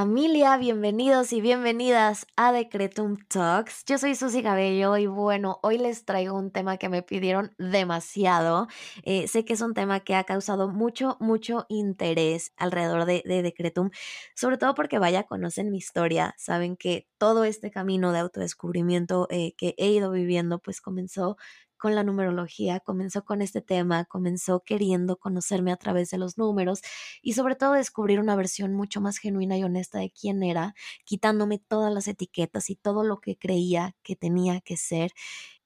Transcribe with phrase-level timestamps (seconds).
[0.00, 3.84] Familia, bienvenidos y bienvenidas a Decretum Talks.
[3.84, 8.68] Yo soy Susy Cabello y bueno, hoy les traigo un tema que me pidieron demasiado.
[9.02, 13.42] Eh, sé que es un tema que ha causado mucho, mucho interés alrededor de, de
[13.42, 13.90] Decretum,
[14.36, 19.54] sobre todo porque vaya, conocen mi historia, saben que todo este camino de autodescubrimiento eh,
[19.56, 21.36] que he ido viviendo pues comenzó
[21.78, 26.80] con la numerología, comenzó con este tema, comenzó queriendo conocerme a través de los números
[27.22, 31.58] y sobre todo descubrir una versión mucho más genuina y honesta de quién era, quitándome
[31.58, 35.12] todas las etiquetas y todo lo que creía que tenía que ser.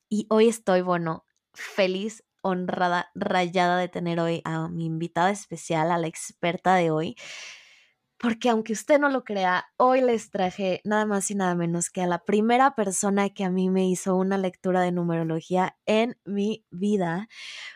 [0.09, 1.25] Y hoy estoy, bueno,
[1.55, 7.17] feliz, honrada, rayada de tener hoy a mi invitada especial, a la experta de hoy
[8.23, 12.03] porque aunque usted no lo crea, hoy les traje nada más y nada menos que
[12.03, 16.65] a la primera persona que a mí me hizo una lectura de numerología en mi
[16.71, 17.29] vida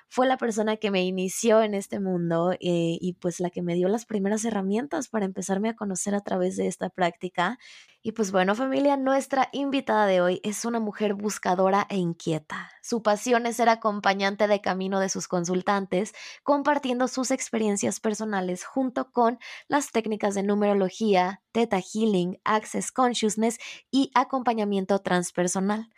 [0.08, 3.74] fue la persona que me inició en este mundo eh, y pues la que me
[3.74, 7.58] dio las primeras herramientas para empezarme a conocer a través de esta práctica.
[8.02, 12.70] Y pues bueno, familia, nuestra invitada de hoy es una mujer buscadora e inquieta.
[12.80, 19.10] Su pasión es ser acompañante de camino de sus consultantes, compartiendo sus experiencias personales junto
[19.10, 23.58] con las técnicas de numerología, Theta Healing, Access Consciousness
[23.90, 25.90] y acompañamiento transpersonal.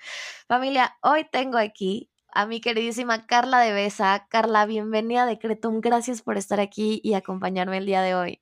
[0.47, 4.29] Familia, hoy tengo aquí a mi queridísima Carla de Besa.
[4.31, 5.81] Carla, bienvenida a Decretum.
[5.81, 8.41] Gracias por estar aquí y acompañarme el día de hoy.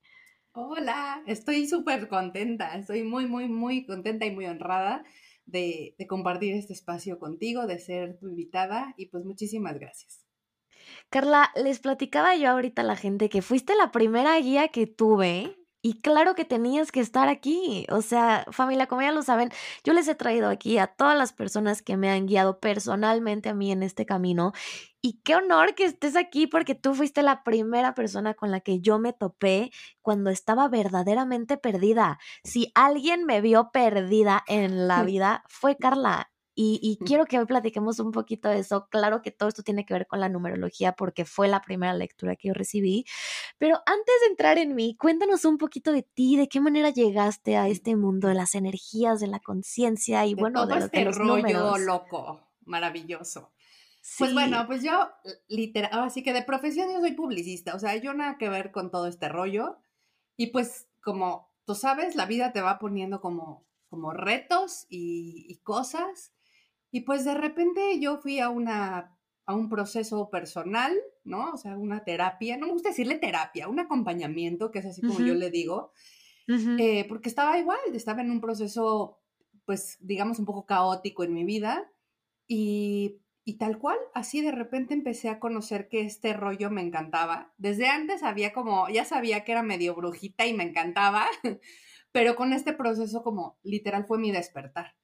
[0.52, 2.76] Hola, estoy súper contenta.
[2.76, 5.02] Estoy muy, muy, muy contenta y muy honrada
[5.46, 10.26] de, de, compartir este espacio contigo, de ser tu invitada y pues muchísimas gracias.
[11.08, 15.56] Carla, les platicaba yo ahorita a la gente que fuiste la primera guía que tuve
[15.86, 17.86] y claro que tenías que estar aquí.
[17.90, 19.50] O sea, familia, como ya lo saben,
[19.84, 23.54] yo les he traído aquí a todas las personas que me han guiado personalmente a
[23.54, 24.52] mí en este camino.
[25.00, 28.80] Y qué honor que estés aquí porque tú fuiste la primera persona con la que
[28.80, 29.70] yo me topé
[30.02, 32.18] cuando estaba verdaderamente perdida.
[32.42, 36.32] Si alguien me vio perdida en la vida, fue Carla.
[36.58, 38.88] Y, quiero que hoy platiquemos un poquito de eso.
[38.88, 42.34] Claro que todo esto tiene que ver con la numerología porque fue la primera lectura
[42.34, 43.04] que yo recibí.
[43.58, 47.58] Pero antes de entrar en mí, cuéntanos un poquito de ti, de qué manera llegaste
[47.58, 51.18] a este mundo de las energías, de la conciencia y bueno, todo de, este los
[51.18, 51.80] rollo números.
[51.80, 53.52] loco, maravilloso.
[54.00, 54.16] Sí.
[54.20, 55.10] Pues bueno, pues yo
[55.48, 58.90] literal, así que de profesión yo soy publicista, o sea, yo nada que ver con
[58.90, 59.76] todo este rollo.
[60.38, 65.56] Y pues como tú sabes, la vida te va poniendo como, como retos y, y
[65.58, 66.32] cosas.
[66.90, 70.92] Y pues de repente yo fui a, una, a un proceso personal,
[71.24, 71.52] ¿no?
[71.52, 75.14] O sea, una terapia, no me gusta decirle terapia, un acompañamiento, que es así como
[75.14, 75.26] uh -huh.
[75.26, 75.92] yo le digo,
[76.48, 76.80] uh -huh.
[76.80, 79.20] eh, porque estaba igual, estaba en un proceso,
[79.64, 81.90] pues, digamos, un poco caótico en mi vida
[82.46, 87.54] y, y tal cual, así de repente empecé a conocer que este rollo me encantaba.
[87.58, 91.26] Desde antes había como, ya sabía que era medio brujita y me encantaba,
[92.12, 94.96] pero con este proceso como literal fue mi despertar,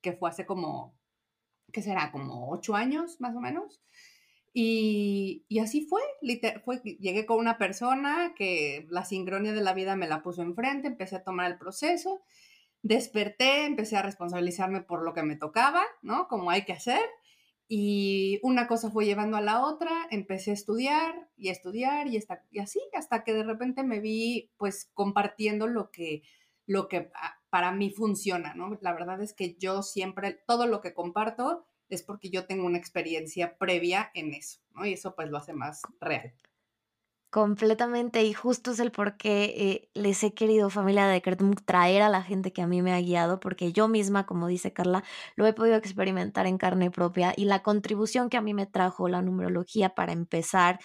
[0.00, 0.96] que fue hace como
[1.72, 3.82] que será como ocho años más o menos.
[4.52, 6.00] Y, y así fue,
[6.64, 10.88] fue, llegué con una persona que la sincronía de la vida me la puso enfrente,
[10.88, 12.22] empecé a tomar el proceso,
[12.82, 16.26] desperté, empecé a responsabilizarme por lo que me tocaba, ¿no?
[16.28, 17.02] Como hay que hacer.
[17.68, 22.16] Y una cosa fue llevando a la otra, empecé a estudiar y a estudiar y,
[22.16, 26.22] hasta, y así, hasta que de repente me vi pues compartiendo lo que,
[26.66, 27.10] lo que
[27.50, 28.78] para mí funciona, ¿no?
[28.80, 32.78] La verdad es que yo siempre, todo lo que comparto es porque yo tengo una
[32.78, 34.84] experiencia previa en eso, ¿no?
[34.84, 36.34] Y eso pues lo hace más real.
[37.30, 42.02] Completamente, y justo es el por qué eh, les he querido, familia de Decretum, traer
[42.02, 45.04] a la gente que a mí me ha guiado, porque yo misma, como dice Carla,
[45.34, 49.08] lo he podido experimentar en carne propia y la contribución que a mí me trajo
[49.08, 50.78] la numerología para empezar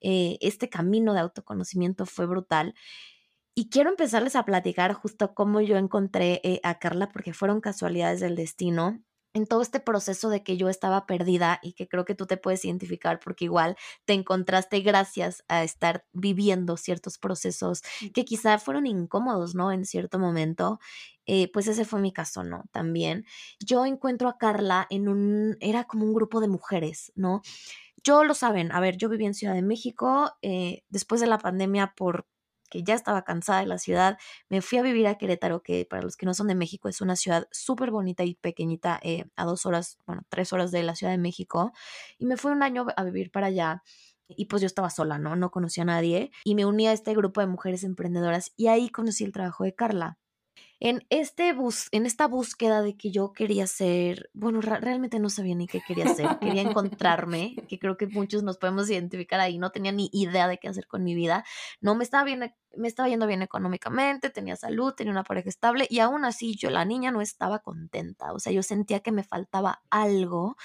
[0.00, 2.74] eh, este camino de autoconocimiento fue brutal.
[3.54, 8.20] Y quiero empezarles a platicar justo cómo yo encontré eh, a Carla, porque fueron casualidades
[8.20, 9.02] del destino.
[9.34, 12.36] en todo este proceso de que yo estaba perdida y que creo que tú te
[12.36, 17.80] puedes identificar porque igual te encontraste gracias a estar viviendo ciertos procesos
[18.14, 19.72] que quizá fueron incómodos, ¿no?
[19.72, 20.80] En cierto momento.
[21.26, 22.64] Eh, pues ese fue mi caso, ¿no?
[22.72, 23.24] También
[23.60, 27.40] yo encuentro a Carla en un, era como un grupo de mujeres, ¿no?
[28.04, 31.38] Yo lo saben, a ver, yo viví en Ciudad de México, eh, después de la
[31.38, 32.26] pandemia por
[32.72, 34.16] que ya estaba cansada de la ciudad,
[34.48, 37.02] me fui a vivir a Querétaro, que para los que no son de México es
[37.02, 40.94] una ciudad súper bonita y pequeñita, eh, a dos horas, bueno, tres horas de la
[40.94, 41.72] Ciudad de México,
[42.18, 43.82] y me fui un año a vivir para allá.
[44.28, 45.36] Y pues yo estaba sola, ¿no?
[45.36, 46.30] No conocía a nadie.
[46.44, 49.74] Y me uní a este grupo de mujeres emprendedoras y ahí conocí el trabajo de
[49.74, 50.18] Carla
[50.84, 55.54] en, este bus, en esta búsqueda de que yo quería ser, bueno, realmente no sabía
[55.54, 59.70] ni qué quería hacer, quería encontrarme, que creo que muchos nos podemos identificar ahí, no
[59.70, 61.44] tenía ni idea de qué hacer con mi vida,
[61.80, 65.86] no me estaba bien, me estaba yendo bien económicamente, tenía salud, tenía una pareja estable
[65.88, 69.22] y aún así yo, la niña, no estaba contenta, o sea, yo sentía que me
[69.22, 70.56] faltaba algo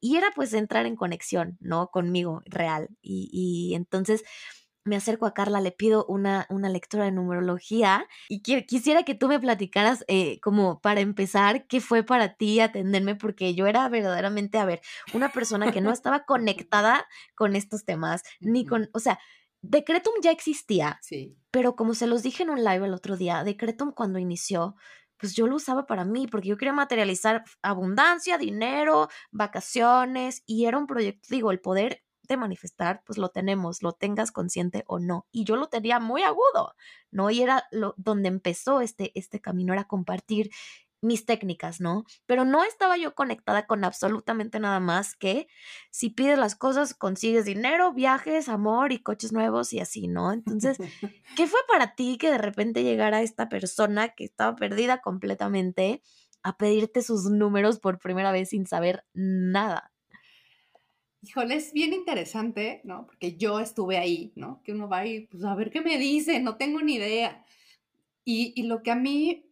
[0.00, 1.88] y era pues entrar en conexión, ¿no?
[1.88, 4.22] Conmigo real y, y entonces
[4.84, 9.28] me acerco a Carla, le pido una, una lectura de numerología y quisiera que tú
[9.28, 14.58] me platicaras eh, como para empezar qué fue para ti atenderme porque yo era verdaderamente,
[14.58, 14.80] a ver,
[15.14, 19.18] una persona que no estaba conectada con estos temas, ni con, o sea,
[19.62, 21.38] Decretum ya existía, sí.
[21.50, 24.76] pero como se los dije en un live el otro día, Decretum cuando inició,
[25.16, 30.76] pues yo lo usaba para mí, porque yo quería materializar abundancia, dinero, vacaciones, y era
[30.76, 35.26] un proyecto, digo, el poder de manifestar, pues lo tenemos, lo tengas consciente o no.
[35.32, 36.74] Y yo lo tenía muy agudo,
[37.10, 37.30] ¿no?
[37.30, 40.50] Y era lo, donde empezó este, este camino, era compartir
[41.04, 42.04] mis técnicas, ¿no?
[42.26, 45.46] Pero no estaba yo conectada con absolutamente nada más que
[45.90, 50.32] si pides las cosas, consigues dinero, viajes, amor y coches nuevos y así, ¿no?
[50.32, 50.78] Entonces,
[51.36, 56.02] ¿qué fue para ti que de repente llegara esta persona que estaba perdida completamente
[56.42, 59.93] a pedirte sus números por primera vez sin saber nada?
[61.24, 63.06] Híjole, es bien interesante, ¿no?
[63.06, 64.62] Porque yo estuve ahí, ¿no?
[64.62, 67.44] Que uno va y, pues, a ver qué me dice, no tengo ni idea.
[68.24, 69.50] Y, lo que a mí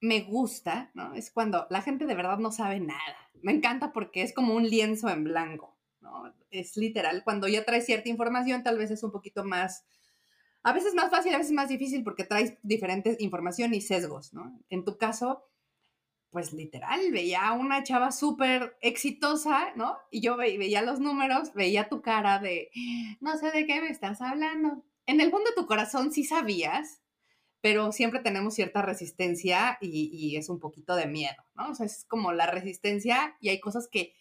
[0.00, 1.14] me gusta, ¿no?
[1.14, 3.30] Es cuando la gente de verdad no sabe nada.
[3.42, 6.32] Me encanta porque es como un lienzo en blanco, ¿no?
[6.50, 9.86] Es literal, cuando ya traes cierta información, tal vez es un poquito más,
[10.62, 14.60] a veces más fácil, a veces más difícil porque traes diferentes información y sesgos, ¿no?
[14.70, 15.44] En tu caso,
[16.34, 19.96] pues literal, veía a una chava súper exitosa, ¿no?
[20.10, 22.72] Y yo veía los números, veía tu cara de,
[23.20, 24.84] no sé de qué me estás hablando.
[25.06, 27.02] En el fondo de tu corazón sí sabías,
[27.60, 31.70] pero siempre tenemos cierta resistencia y, es un poquito de miedo, ¿no?
[31.70, 34.12] O sea, es como la resistencia y hay cosas que,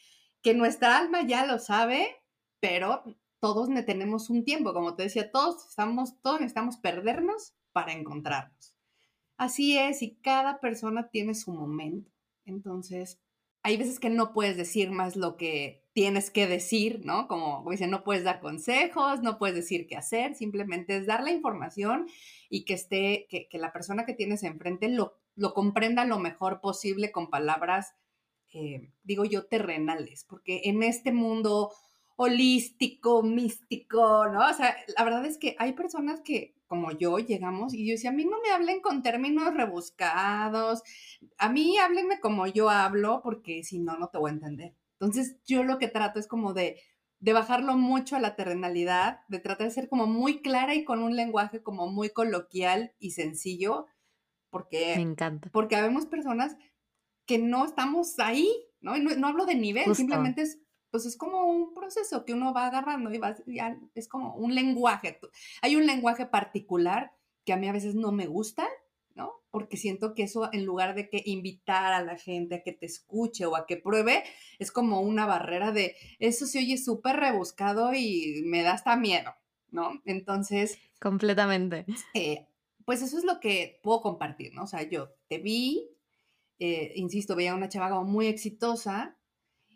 [0.43, 2.15] que nuestra alma ya lo sabe,
[2.59, 3.03] pero
[3.39, 8.72] todos tenemos un tiempo, como te decía, todos estamos, todos necesitamos perdernos para encontrarnos.
[9.37, 12.11] Así es, y cada persona tiene su momento.
[12.45, 13.19] Entonces,
[13.63, 17.27] hay veces que no puedes decir más lo que tienes que decir, ¿no?
[17.27, 21.31] Como dicen, no puedes dar consejos, no puedes decir qué hacer, simplemente es dar la
[21.31, 22.07] información
[22.49, 27.11] y que esté, que, la persona que tienes enfrente lo, lo comprenda lo mejor posible
[27.11, 27.95] con palabras,
[28.53, 31.71] eh, digo yo, terrenales, porque en este mundo
[32.15, 34.49] holístico, místico, ¿no?
[34.49, 38.09] O sea, la verdad es que hay personas que, como yo, llegamos y yo decía,
[38.09, 40.81] a mí no me hablen con términos rebuscados,
[41.37, 44.75] a mí háblenme como yo hablo, porque si no, no te voy a entender.
[44.93, 46.79] Entonces, yo lo que trato es como de,
[47.19, 51.03] de bajarlo mucho a la terrenalidad, de tratar de ser como muy clara y con
[51.03, 53.85] un lenguaje como muy coloquial y sencillo,
[54.49, 54.95] porque...
[54.95, 55.51] Me encanta.
[55.51, 56.57] Porque habemos personas
[57.27, 58.51] que no estamos ahí,
[58.81, 58.97] ¿no?
[58.97, 60.57] no, no hablo de nivel, simplemente es
[60.93, 64.53] pues es como un proceso que uno va agarrando y va, ya es como un
[64.53, 65.19] lenguaje.
[65.63, 67.11] Hay un lenguaje particular
[67.43, 68.67] que a mí a veces no me gusta,
[69.15, 69.31] ¿no?
[69.49, 72.85] Porque siento que eso, en lugar de que invitar a la gente a que te
[72.85, 74.23] escuche o a que pruebe,
[74.59, 79.33] es como una barrera de, eso se oye súper rebuscado y me da hasta miedo,
[79.71, 79.99] ¿no?
[80.05, 80.77] Entonces...
[81.01, 81.87] Completamente.
[82.13, 82.45] Eh,
[82.85, 84.65] pues eso es lo que puedo compartir, ¿no?
[84.65, 85.89] O sea, yo te vi,
[86.59, 89.17] eh, insisto, veía una chava como muy exitosa,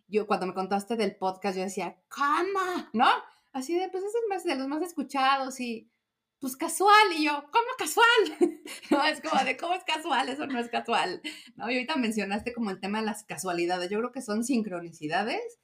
[0.07, 2.87] yo cuando me contaste del podcast, yo decía, ¿cómo?
[2.93, 3.07] ¿No?
[3.51, 5.91] Así de, pues es el más de los más escuchados y
[6.39, 7.13] pues casual.
[7.15, 8.05] Y yo, ¿cómo casual?
[8.91, 10.29] no, es como de, ¿cómo es casual?
[10.29, 11.21] Eso no es casual.
[11.55, 11.69] ¿No?
[11.69, 13.89] Y ahorita mencionaste como el tema de las casualidades.
[13.89, 15.59] Yo creo que son sincronicidades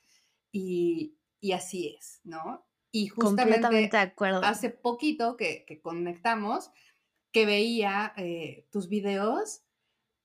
[0.52, 2.66] y, y así es, ¿no?
[2.92, 4.44] Y justamente de acuerdo.
[4.44, 6.70] hace poquito que, que conectamos,
[7.32, 9.64] que veía eh, tus videos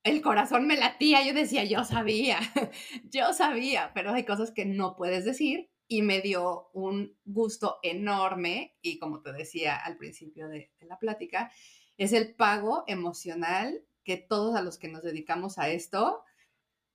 [0.04, 2.38] el corazón me latía, yo decía, yo sabía,
[3.04, 8.76] yo sabía, pero hay cosas que no puedes decir y me dio un gusto enorme
[8.82, 11.50] y como te decía al principio de, la plática,
[11.96, 16.22] es el pago emocional que todos a los que nos dedicamos a esto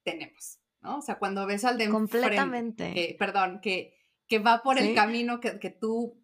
[0.03, 1.00] tenemos, ¿no?
[1.00, 3.15] O sea, cuando ves al de Completamente.
[3.17, 3.95] perdón, que,
[4.27, 6.22] que va por el camino que, que, tú,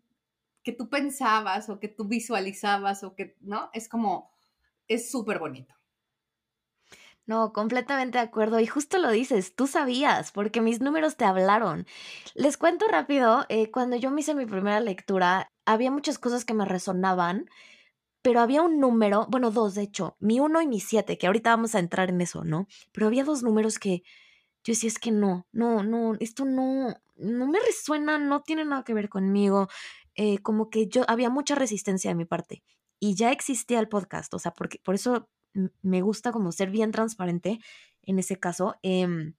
[0.63, 3.69] que tú pensabas o que tú visualizabas o que, ¿no?
[3.74, 4.31] Es como,
[4.88, 5.78] es súper bonito.
[7.29, 8.59] No, completamente de acuerdo.
[8.59, 11.86] Y justo lo dices, tú sabías, porque mis números te hablaron.
[12.33, 16.55] Les cuento rápido, eh, cuando yo me hice mi primera lectura, había muchas cosas que
[16.55, 17.48] me resonaban,
[18.24, 21.51] pero había un número, bueno, dos de hecho, mi uno y mi siete, que ahorita
[21.51, 22.67] vamos a entrar en eso, ¿no?
[22.93, 24.01] Pero había dos números que
[24.63, 28.83] yo decía, es que no, no, no, esto no, no me resuena, no tiene nada
[28.83, 29.67] que ver conmigo.
[30.15, 32.63] Eh, como que yo había mucha resistencia de mi parte
[33.00, 35.29] y ya existía el podcast, o sea, porque por eso
[35.82, 37.60] me gusta como ser bien transparente
[38.03, 38.75] en ese caso.
[38.82, 39.36] Em,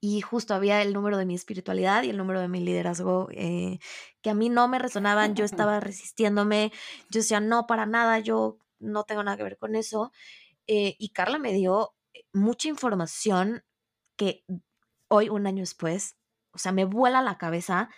[0.00, 3.78] y justo había el número de mi espiritualidad y el número de mi liderazgo eh,
[4.22, 6.72] que a mí no me resonaban, yo estaba resistiéndome,
[7.10, 10.12] yo decía, no, para nada, yo no tengo nada que ver con eso.
[10.66, 13.64] Eh, y Carla me dio eh, mucha información
[14.16, 14.44] que
[15.08, 16.16] hoy, un año después,
[16.52, 17.88] o sea, me vuela la cabeza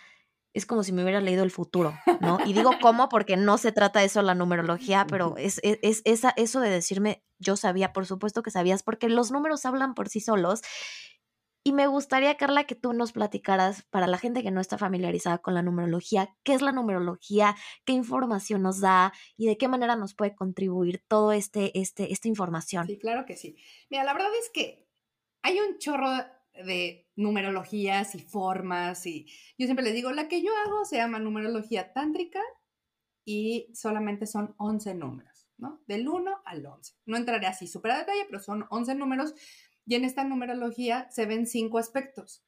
[0.53, 2.39] es como si me hubiera leído el futuro, ¿no?
[2.45, 6.01] Y digo cómo porque no se trata de eso la numerología, pero es, es, es
[6.05, 10.09] esa, eso de decirme, yo sabía, por supuesto que sabías, porque los números hablan por
[10.09, 10.61] sí solos.
[11.63, 15.39] Y me gustaría, Carla, que tú nos platicaras para la gente que no está familiarizada
[15.39, 17.55] con la numerología, qué es la numerología,
[17.85, 22.27] qué información nos da y de qué manera nos puede contribuir todo este, este, esta
[22.27, 22.87] información.
[22.87, 23.57] Sí, claro que sí.
[23.89, 24.87] Mira, la verdad es que
[25.41, 26.09] hay un chorro
[26.53, 29.25] de numerologías y formas y
[29.57, 32.41] yo siempre les digo, la que yo hago se llama numerología tántrica
[33.25, 35.28] y solamente son 11 números,
[35.59, 35.81] ¿no?
[35.87, 36.95] Del 1 al 11.
[37.05, 39.33] No entraré así súper a detalle, pero son 11 números
[39.85, 42.43] y en esta numerología se ven cinco aspectos.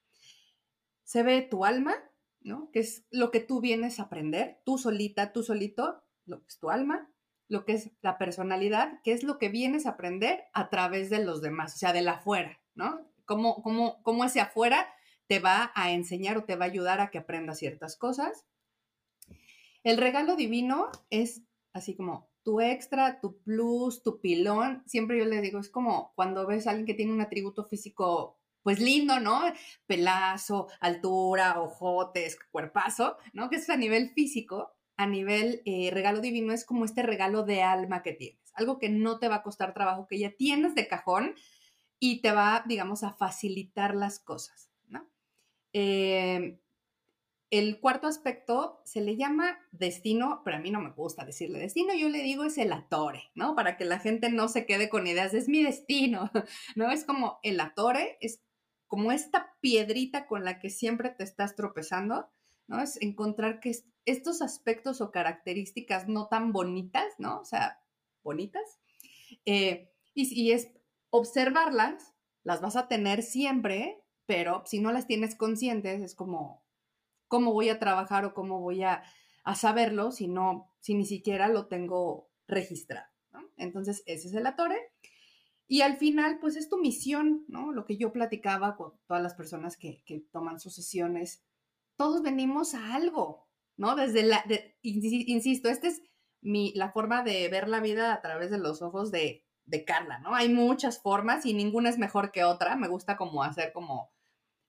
[1.03, 1.95] Se ve tu alma,
[2.39, 2.71] ¿no?
[2.71, 6.59] Que es lo que tú vienes a aprender, tú solita, tú solito, lo que es
[6.59, 7.11] tu alma,
[7.47, 11.23] lo que es la personalidad, que es lo que vienes a aprender a través de
[11.23, 13.11] los demás, o sea, de la afuera, ¿no?
[13.25, 14.93] cómo, cómo, cómo ese afuera
[15.27, 18.45] te va a enseñar o te va a ayudar a que aprendas ciertas cosas.
[19.83, 21.41] El regalo divino es
[21.73, 24.83] así como tu extra, tu plus, tu pilón.
[24.85, 28.39] Siempre yo le digo, es como cuando ves a alguien que tiene un atributo físico,
[28.63, 29.41] pues lindo, ¿no?
[29.87, 33.49] Pelazo, altura, ojotes, cuerpazo, ¿no?
[33.49, 34.71] Que es a nivel físico.
[34.97, 38.51] A nivel eh, regalo divino es como este regalo de alma que tienes.
[38.53, 41.33] Algo que no te va a costar trabajo, que ya tienes de cajón
[41.99, 45.07] y te va, digamos, a facilitar las cosas, ¿no?
[45.73, 46.59] Em,
[47.51, 51.93] el cuarto aspecto se le llama destino, pero a mí no me gusta decirle destino,
[51.93, 53.55] yo le digo es el atore, ¿no?
[53.55, 56.31] Para que la gente no se quede con ideas, es mi destino,
[56.77, 56.89] ¿no?
[56.89, 58.41] Es como el atore, es
[58.87, 62.29] como esta piedrita con la que siempre te estás tropezando,
[62.67, 62.81] ¿no?
[62.81, 67.41] Es encontrar que estos aspectos o características no tan bonitas, ¿no?
[67.41, 67.81] O sea,
[68.23, 68.79] bonitas.
[69.45, 70.71] Eh, y, y, es
[71.09, 76.63] observarlas, las vas a tener siempre, pero si no las tienes conscientes, es como,
[77.31, 79.03] ¿cómo voy a trabajar o cómo voy a,
[79.55, 83.07] saberlo si no, si ni siquiera lo tengo registrado?
[83.55, 84.77] Entonces, ese es el atore.
[85.65, 87.71] Y al final, pues es tu misión, ¿no?
[87.71, 91.41] Lo que yo platicaba con todas las personas que, toman sus sesiones,
[91.95, 93.47] todos venimos a algo,
[93.77, 93.95] ¿no?
[93.95, 94.43] Desde la,
[94.81, 96.01] insisto, esta es
[96.41, 100.19] mi, la forma de ver la vida a través de los ojos de de Carla,
[100.19, 100.35] ¿no?
[100.35, 102.75] Hay muchas formas y ninguna es mejor que otra.
[102.75, 104.11] Me gusta como hacer como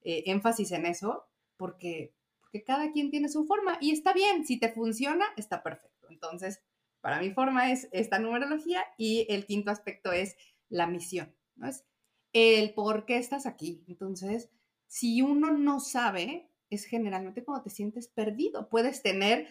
[0.03, 2.15] eh, énfasis en eso, porque,
[2.53, 6.07] porque cada quien tiene su forma y está bien, si te funciona, está perfecto.
[6.11, 6.61] Entonces,
[7.01, 10.37] para mi forma es esta numerología y el quinto aspecto es
[10.69, 11.69] la misión, ¿no?
[11.69, 11.87] Es
[12.35, 13.83] el por qué estás aquí.
[13.89, 14.51] Entonces,
[14.87, 18.69] si uno no sabe, es generalmente cuando te sientes perdido.
[18.69, 19.49] Puedes tener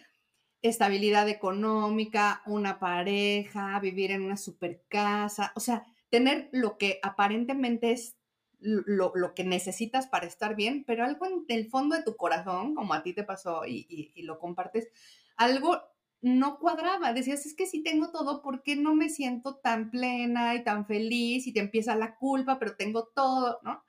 [0.62, 7.90] estabilidad económica, una pareja, vivir en una super casa, o sea, tener lo que aparentemente
[7.90, 8.16] es
[8.62, 12.94] lo, que necesitas para estar bien, pero algo en el fondo de tu corazón, como
[12.94, 14.88] a ti te pasó y, lo compartes,
[15.36, 15.80] algo
[16.20, 17.12] no cuadraba.
[17.12, 20.86] Decías, es que si tengo todo, ¿por qué no me siento tan plena y tan
[20.86, 21.46] feliz?
[21.46, 23.82] Y te empieza la culpa, pero tengo todo, ¿no?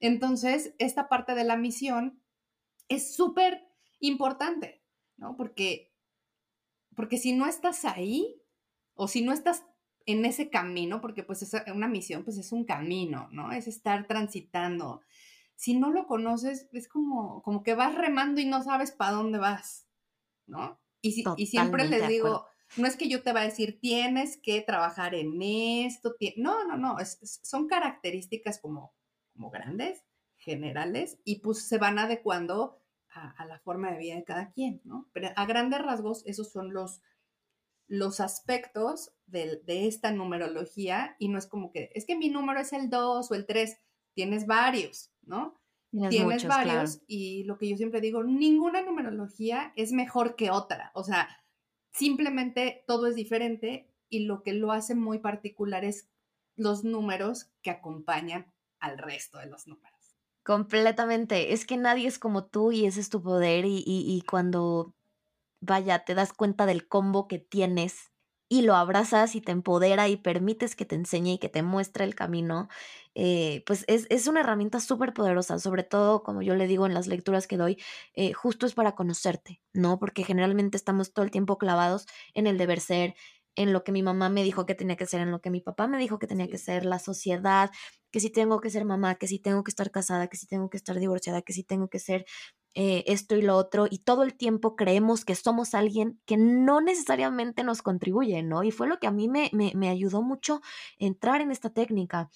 [0.00, 2.22] Entonces, esta parte de la misión
[2.88, 3.68] es súper
[4.00, 4.82] importante,
[5.16, 5.36] ¿no?
[5.36, 5.94] Porque
[6.94, 8.40] porque si no estás ahí
[8.94, 9.64] o si no estás
[10.06, 13.52] en ese camino, porque pues es una misión, pues es un camino, ¿no?
[13.52, 15.00] Es estar transitando.
[15.56, 19.38] Si no lo conoces, es como, como que vas remando y no sabes para dónde
[19.38, 19.86] vas,
[20.46, 20.80] ¿no?
[21.00, 22.46] Y, y siempre les digo,
[22.76, 26.76] no es que yo te va a decir, tienes que trabajar en esto, no, no,
[26.76, 28.94] no, son características como,
[29.32, 30.04] como grandes,
[30.36, 32.80] generales, y pues se van adecuando
[33.14, 35.08] a, la forma de vida de cada quien, ¿no?
[35.12, 37.00] Pero a grandes rasgos, esos son los,
[37.86, 42.72] los aspectos de, esta numerología y no es como que, es que mi número es
[42.72, 43.76] el 2 o el 3.
[44.14, 45.60] tienes varios, ¿no?
[46.10, 51.04] Tienes, varios y lo que yo siempre digo, ninguna numerología es mejor que otra, o
[51.04, 51.28] sea,
[51.92, 56.10] simplemente todo es diferente y lo que lo hace muy particular es
[56.56, 60.16] los números que acompañan al resto de los números.
[60.42, 64.94] Completamente, es que nadie es como tú y ese es tu poder y, y cuando,
[65.64, 68.12] vaya, te das cuenta del combo que tienes
[68.48, 72.04] y lo abrazas y te empodera y permites que te enseñe y que te muestre
[72.04, 72.68] el camino,
[73.14, 77.06] eh, pues es, una herramienta súper poderosa, sobre todo, como yo le digo en las
[77.06, 77.78] lecturas que doy,
[78.14, 79.98] eh, justo es para conocerte, ¿no?
[79.98, 83.14] Porque generalmente estamos todo el tiempo clavados en el deber ser,
[83.56, 85.60] en lo que mi mamá me dijo que tenía que ser, en lo que mi
[85.60, 87.70] papá me dijo que tenía que ser, la sociedad,
[88.10, 90.70] que si tengo que ser mamá, que si tengo que estar casada, que si tengo
[90.70, 92.26] que estar divorciada, que si tengo que ser
[92.74, 96.80] eh, esto y lo otro, y todo el tiempo creemos que somos alguien que no
[96.80, 98.62] necesariamente nos contribuye, ¿no?
[98.64, 100.60] Y fue lo que a mí me, me, me ayudó mucho
[100.98, 102.30] entrar en esta técnica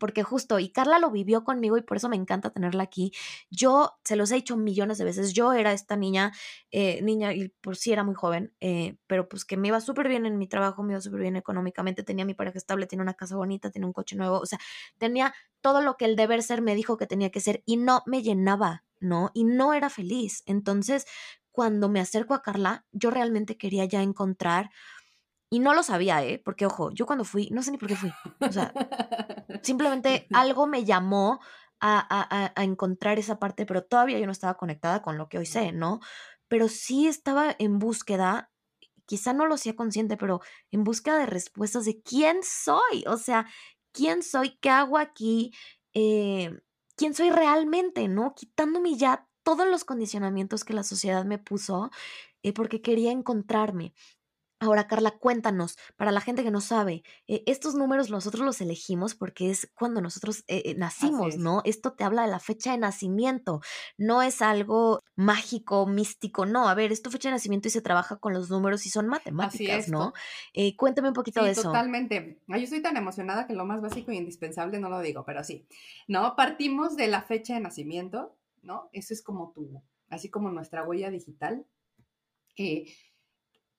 [0.00, 3.12] porque justo, y Carla lo vivió conmigo y por eso me encanta tenerla aquí.
[3.50, 6.32] Yo se los he dicho millones de veces, yo era esta niña,
[6.72, 10.08] eh, niña, y por sí era muy joven, eh, pero pues que me iba súper
[10.08, 13.14] bien en mi trabajo, me iba súper bien económicamente, tenía mi pareja estable, tenía una
[13.14, 14.58] casa bonita, tenía un coche nuevo, o sea,
[14.98, 18.02] tenía todo lo que el deber ser me dijo que tenía que ser y no
[18.06, 19.30] me llenaba, ¿no?
[19.34, 20.42] Y no era feliz.
[20.46, 21.06] Entonces,
[21.50, 24.70] cuando me acerco a Carla, yo realmente quería ya encontrar
[25.50, 26.40] y no lo sabía, ¿eh?
[26.44, 28.12] Porque, ojo, yo cuando fui, no sé ni por qué fui.
[28.40, 28.72] O sea,
[29.62, 31.40] simplemente algo me llamó
[31.80, 35.46] a, a, encontrar esa parte, pero todavía yo no estaba conectada con lo que hoy
[35.46, 36.00] sé, ¿no?
[36.46, 38.52] Pero sí estaba en búsqueda,
[39.06, 40.40] quizá no lo sea consciente, pero
[40.70, 43.46] en búsqueda de respuestas de quién soy, o sea,
[43.92, 45.52] quién soy, qué hago aquí,
[45.94, 46.60] eh,
[47.00, 48.34] quién soy realmente, ¿no?
[48.34, 51.90] Quitándome ya todos los condicionamientos que la sociedad me puso,
[52.42, 53.94] eh, porque quería encontrarme.
[54.62, 59.14] Ahora, Carla, cuéntanos, para la gente que no sabe, eh, estos números nosotros los elegimos
[59.14, 61.62] porque es cuando nosotros eh, eh, nacimos, ¿no?
[61.64, 63.62] Esto te habla de la fecha de nacimiento,
[63.96, 67.80] no es algo mágico, místico, no, a ver, es tu fecha de nacimiento y se
[67.80, 70.12] trabaja con los números y son matemáticas, ¿no?
[70.76, 71.62] cuéntame un poquito de eso.
[71.62, 72.38] Totalmente.
[72.46, 75.66] yo estoy tan emocionada que lo más básico e indispensable no lo digo, pero sí,
[76.06, 76.36] ¿no?
[76.36, 78.90] Partimos de la fecha de nacimiento, ¿no?
[78.92, 81.64] Eso es como tu, así como nuestra huella digital.
[82.56, 82.92] Eh,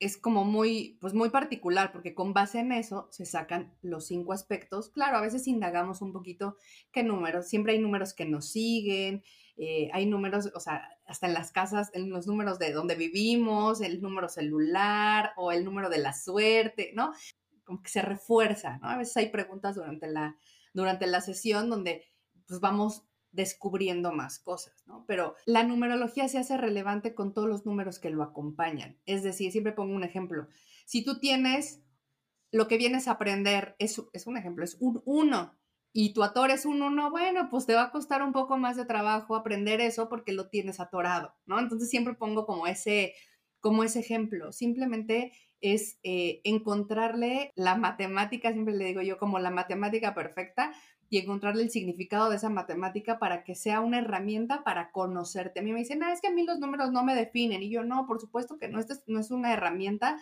[0.01, 4.33] es como muy, pues muy particular, porque con base en eso se sacan los cinco
[4.33, 4.89] aspectos.
[4.89, 6.57] Claro, a veces indagamos un poquito
[6.91, 9.23] qué números, siempre hay números que nos siguen,
[9.57, 13.79] eh, hay números, o sea, hasta en las casas, en los números de donde vivimos,
[13.79, 17.13] el número celular o el número de la suerte, ¿no?
[17.63, 18.89] Como que se refuerza, ¿no?
[18.89, 20.35] A veces hay preguntas durante la,
[20.73, 22.05] durante la sesión donde
[22.47, 25.05] pues vamos descubriendo más cosas, ¿no?
[25.07, 28.97] Pero la numerología se hace relevante con todos los números que lo acompañan.
[29.05, 30.47] Es decir, siempre pongo un ejemplo.
[30.85, 31.81] Si tú tienes
[32.51, 35.57] lo que vienes a aprender, es, es un ejemplo, es un 1
[35.93, 38.77] y tu ator es un 1, bueno, pues te va a costar un poco más
[38.77, 41.59] de trabajo aprender eso porque lo tienes atorado, ¿no?
[41.59, 43.13] Entonces siempre pongo como ese,
[43.59, 44.51] como ese ejemplo.
[44.51, 50.73] Simplemente es eh, encontrarle la matemática, siempre le digo yo como la matemática perfecta,
[51.11, 55.59] y encontrarle el significado de esa matemática para que sea una herramienta para conocerte.
[55.59, 57.61] A mí me dicen, ah, es que a mí los números no me definen.
[57.61, 60.17] Y yo, no, por supuesto que no, no es una herramienta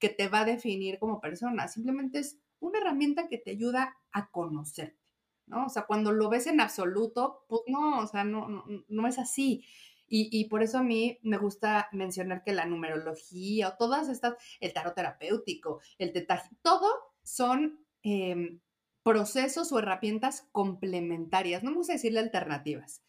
[0.00, 4.32] que te va a definir como persona, simplemente es una herramienta que te ayuda a
[4.32, 4.98] conocerte,
[5.46, 5.66] ¿no?
[5.66, 9.64] O sea, cuando lo ves en absoluto, pues no, o sea, no, no, es así.
[10.08, 14.34] Y, y, por eso a mí me gusta mencionar que la numerología o todas estas,
[14.58, 16.88] el tarot terapéutico, el tetaje, todo
[17.22, 18.58] son eh,
[19.02, 23.02] procesos o herramientas complementarias, no me gusta decirle alternativas,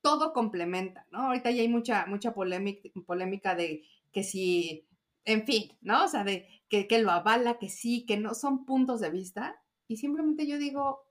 [0.00, 1.26] todo complementa, ¿no?
[1.26, 4.86] Ahorita ya hay mucha, mucha polémica, polémica de que si,
[5.24, 6.04] en fin, ¿no?
[6.04, 9.60] O sea, de que, que lo avala, que sí, que no, son puntos de vista.
[9.88, 11.06] Y simplemente yo digo,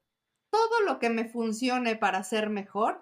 [0.49, 3.01] todo lo que me funcione para ser mejor,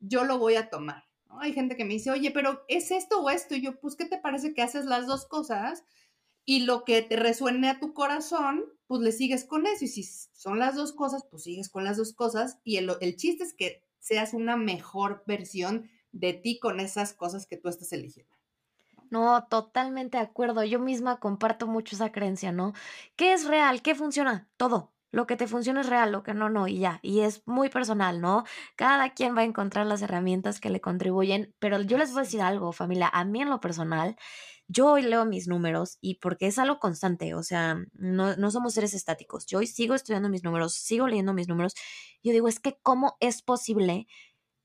[0.00, 1.04] yo lo voy a tomar.
[1.28, 1.40] ¿no?
[1.40, 3.54] Hay gente que me dice, oye, pero ¿es esto o esto?
[3.54, 5.84] Y yo, pues, ¿qué te parece que haces las dos cosas?
[6.46, 9.84] Y lo que te resuene a tu corazón, pues le sigues con eso.
[9.84, 12.60] Y si son las dos cosas, pues sigues con las dos cosas.
[12.64, 17.46] Y el, el chiste es que seas una mejor versión de ti con esas cosas
[17.46, 18.34] que tú estás eligiendo.
[19.10, 20.64] No, totalmente de acuerdo.
[20.64, 22.72] Yo misma comparto mucho esa creencia, ¿no?
[23.16, 23.82] ¿Qué es real?
[23.82, 24.48] ¿Qué funciona?
[24.56, 24.92] Todo.
[25.12, 26.98] Lo que te funciona es real, lo que no, no, y ya.
[27.00, 28.44] Y es muy personal, ¿no?
[28.74, 32.24] Cada quien va a encontrar las herramientas que le contribuyen, pero yo les voy a
[32.24, 33.08] decir algo, familia.
[33.12, 34.16] A mí en lo personal,
[34.68, 38.74] yo hoy leo mis números y porque es algo constante, o sea, no, no somos
[38.74, 39.46] seres estáticos.
[39.46, 41.74] Yo hoy sigo estudiando mis números, sigo leyendo mis números.
[42.22, 44.06] Yo digo, es que cómo es posible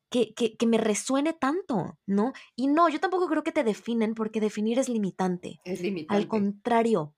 [0.09, 2.33] que, que, que, me resuene tanto, ¿no?
[2.55, 5.61] Y no, yo tampoco creo que te definen porque definir es limitante.
[5.63, 6.21] Es limitante.
[6.21, 7.15] Al contrario,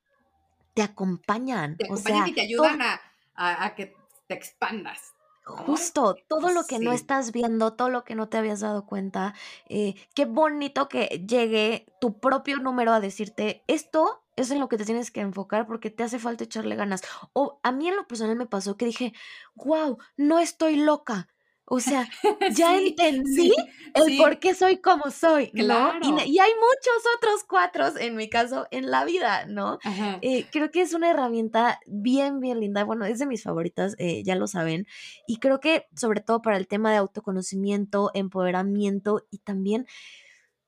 [0.74, 1.78] te acompañan.
[1.78, 3.02] Te acompañan y te ayudan a,
[3.34, 3.96] a, a, que
[4.28, 5.13] te expandas.
[5.44, 9.34] Justo, todo lo que no estás viendo, todo lo que no te habías dado cuenta,
[9.68, 14.78] eh, qué bonito que llegue tu propio número a decirte, esto es en lo que
[14.78, 17.02] te tienes que enfocar porque te hace falta echarle ganas.
[17.34, 19.14] O a mí en lo personal me pasó que dije,
[19.56, 21.28] wow, no estoy loca,
[21.74, 22.08] o sea,
[22.56, 23.52] ya entendí
[23.96, 25.94] el por qué soy como soy, ¿no?
[26.04, 29.80] Y, hay muchos otros cuatro, en mi caso, en la vida, ¿no?
[30.22, 32.84] Eh, creo que es una herramienta bien, bien linda.
[32.84, 34.86] Bueno, es de mis favoritas, eh, ya lo saben.
[35.28, 39.88] Y creo que sobre todo para el tema de autoconocimiento, empoderamiento y también,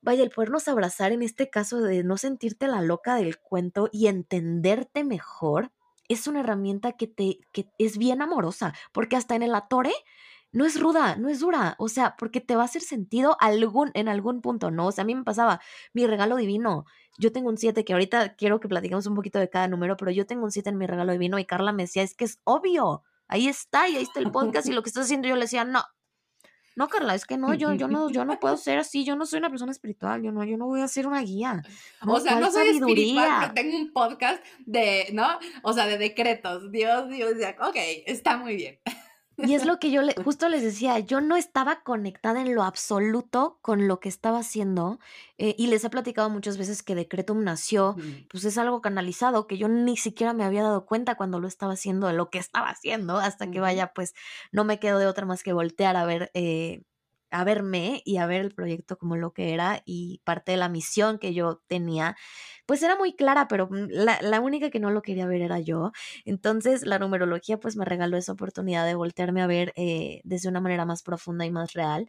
[0.00, 4.08] vaya, el podernos abrazar en este caso de no sentirte la loca del cuento y
[4.08, 5.70] entenderte mejor,
[6.08, 9.92] es una herramienta que te que es bien amorosa, porque hasta en el atore
[10.56, 13.90] no es ruda, no es dura, o sea, porque te va a hacer sentido algún,
[13.92, 14.86] en algún punto, ¿no?
[14.86, 15.60] O sea, a mí me pasaba
[15.92, 16.86] mi regalo divino.
[17.18, 20.10] Yo tengo un 7, que ahorita quiero que platiquemos un poquito de cada número, pero
[20.12, 22.40] yo tengo un 7 en mi regalo divino y Carla me decía, es que es
[22.44, 25.42] obvio, ahí está, y ahí está el podcast y lo que estás haciendo, yo le
[25.42, 25.84] decía, no,
[26.74, 29.26] no, Carla, es que no, yo, yo no, yo no puedo ser así, yo no
[29.26, 31.62] soy una persona espiritual, yo no, yo no voy a ser una guía.
[32.06, 35.38] o sea, no soy espiritual, pero tengo un podcast de, ¿no?
[35.62, 36.72] O sea, de decretos.
[36.72, 38.80] Dios, Dios, ok, está muy bien.
[39.38, 42.62] Y es lo que yo le, justo les decía, yo no estaba conectada en lo
[42.62, 44.98] absoluto con lo que estaba haciendo
[45.38, 47.96] eh, y les he platicado muchas veces que Decretum nació,
[48.30, 51.74] pues es algo canalizado que yo ni siquiera me había dado cuenta cuando lo estaba
[51.74, 54.14] haciendo, de lo que estaba haciendo, hasta que vaya, pues
[54.52, 56.82] no me quedo de otra más que voltear a ver eh,
[57.30, 60.68] a verme y a ver el proyecto como lo que era y parte de la
[60.68, 62.16] misión que yo tenía,
[62.66, 65.92] pues era muy clara, pero mm, la, única que no lo quería ver era yo.
[66.24, 70.60] Entonces la numerología pues me regaló esa oportunidad de voltearme a ver eh, desde una
[70.60, 72.08] manera más profunda y más real.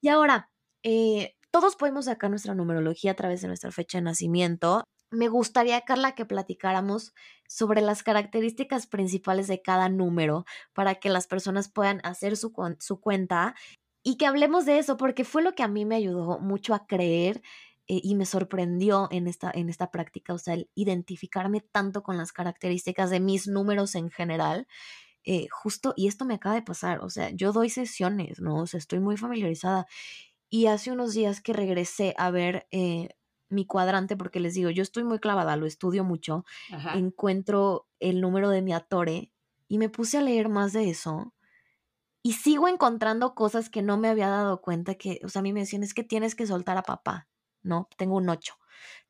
[0.00, 0.50] Y ahora,
[0.82, 4.84] eh, todos podemos sacar nuestra numerología a través de nuestra fecha de nacimiento.
[5.10, 7.14] Me gustaría, Carla, que platicáramos
[7.48, 13.00] sobre las características principales de cada número para que las personas puedan hacer su, su
[13.00, 13.54] cuenta
[14.02, 16.86] y que hablemos de eso, porque fue lo que a mí me ayudó mucho a
[16.86, 17.42] creer
[17.88, 22.16] eh, y me sorprendió en esta, en esta práctica, o sea, el identificarme tanto con
[22.16, 24.66] las características de mis números en general.
[25.24, 28.62] Eh, justo, y esto me acaba de pasar, o sea, yo doy sesiones, ¿no?
[28.62, 29.86] O sea, estoy muy familiarizada.
[30.50, 33.08] Y hace unos días que regresé a ver eh,
[33.48, 36.44] mi cuadrante, porque les digo, yo estoy muy clavada, lo estudio mucho,
[36.94, 39.32] encuentro el número de mi atore
[39.68, 41.34] y me puse a leer más de eso
[42.26, 45.52] y sigo encontrando cosas que no me había dado cuenta que, o sea, a mí
[45.52, 47.28] me decían, es que tienes que soltar a papá,
[47.66, 47.88] ¿no?
[47.96, 48.54] Tengo un 8.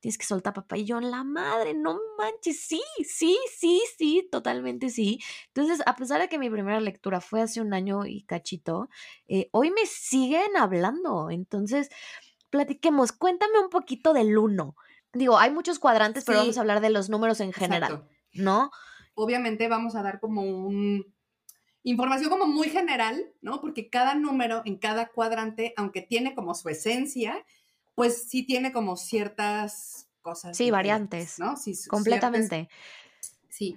[0.00, 0.76] Tienes que soltar papá.
[0.76, 5.20] Y yo, la madre, no manches, sí, sí, sí, sí, totalmente sí.
[5.48, 8.88] Entonces, a pesar de que mi primera lectura fue hace un año y cachito,
[9.26, 11.30] eh, hoy me siguen hablando.
[11.30, 11.88] Entonces,
[12.50, 14.74] platiquemos, cuéntame un poquito del 1.
[15.12, 18.70] Digo, hay muchos cuadrantes, pero vamos a hablar de los números en general, ¿no?
[19.14, 21.16] Obviamente vamos a dar como un
[21.82, 23.60] información como muy general, ¿no?
[23.60, 27.44] Porque cada número en cada cuadrante, aunque tiene como su esencia,
[27.96, 30.56] pues sí tiene como ciertas cosas.
[30.56, 31.40] Sí, variantes.
[31.40, 31.56] ¿no?
[31.56, 32.68] Sí, completamente.
[33.48, 33.76] sí.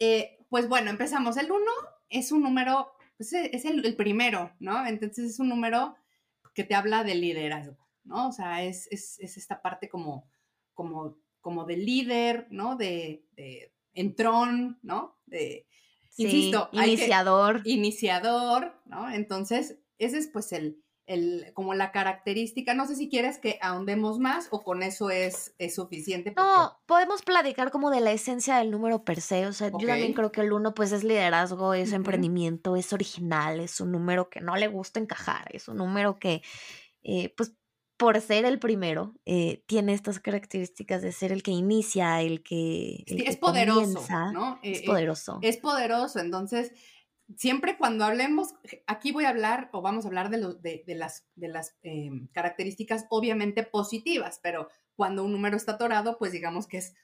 [0.00, 1.36] Eh, pues bueno, empezamos.
[1.36, 1.62] El 1
[2.08, 4.84] es un número, pues e, es el, primero, ¿no?
[4.86, 5.94] Entonces es un número
[6.54, 8.28] que te habla de liderazgo, ¿no?
[8.28, 10.28] O sea, es, esta parte como,
[10.72, 12.76] como, como de líder, ¿no?
[12.76, 15.20] De, de entrón, ¿no?
[15.26, 15.68] De,
[16.16, 17.62] Insisto, iniciador.
[17.64, 19.10] iniciador, ¿no?
[19.10, 22.74] Entonces, ese es pues el, el, como la característica.
[22.74, 26.32] No sé si quieres que ahondemos más o con eso es, es suficiente.
[26.36, 29.46] No, podemos platicar como de la esencia del número per se.
[29.46, 33.60] O sea, yo también creo que el uno pues es liderazgo, es emprendimiento, es original,
[33.60, 36.42] es un número que no le gusta encajar, es un número que
[37.02, 37.54] eh, pues
[38.00, 43.04] por ser el primero, eh, tiene estas características de ser el que inicia, el que...
[43.06, 44.58] es poderoso, ¿no?
[44.62, 45.38] Es eh, eh, poderoso.
[45.42, 46.72] es poderoso, entonces,
[47.36, 48.54] siempre cuando hablemos,
[48.86, 53.06] aquí voy a hablar o vamos a hablar de, de, las, de las em, características
[53.10, 56.94] obviamente positivas, pero cuando un número está atorado, pues digamos que es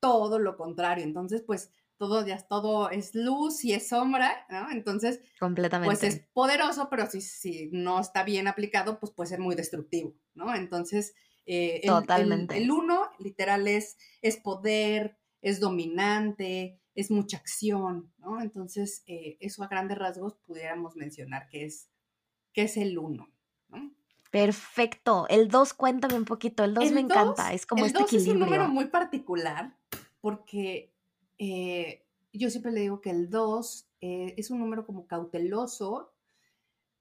[0.00, 4.70] todo lo contrario, entonces, pues todo ya todo es luz y es sombra, ¿no?
[4.70, 5.92] Entonces, completamente.
[5.92, 10.14] Pues es poderoso, pero si, si no está bien aplicado, pues puede ser muy destructivo,
[10.34, 10.54] ¿no?
[10.54, 11.14] Entonces,
[11.50, 12.58] eh, Totalmente.
[12.58, 18.40] El, uno, literal, es, es poder, es dominante, es mucha acción, ¿no?
[18.42, 21.90] Entonces, eh, eso a grandes rasgos pudiéramos mencionar que es,
[22.52, 23.30] que es el uno,
[23.68, 23.92] ¿no?
[24.32, 25.26] Perfecto.
[25.28, 26.64] El 2, cuéntame un poquito.
[26.64, 27.52] El 2 me encanta.
[27.52, 28.32] Es como este equilibrio.
[28.32, 29.76] Es un número muy particular
[30.20, 30.92] porque
[31.38, 36.12] eh, yo siempre le digo que el 2 eh, es un número como cauteloso,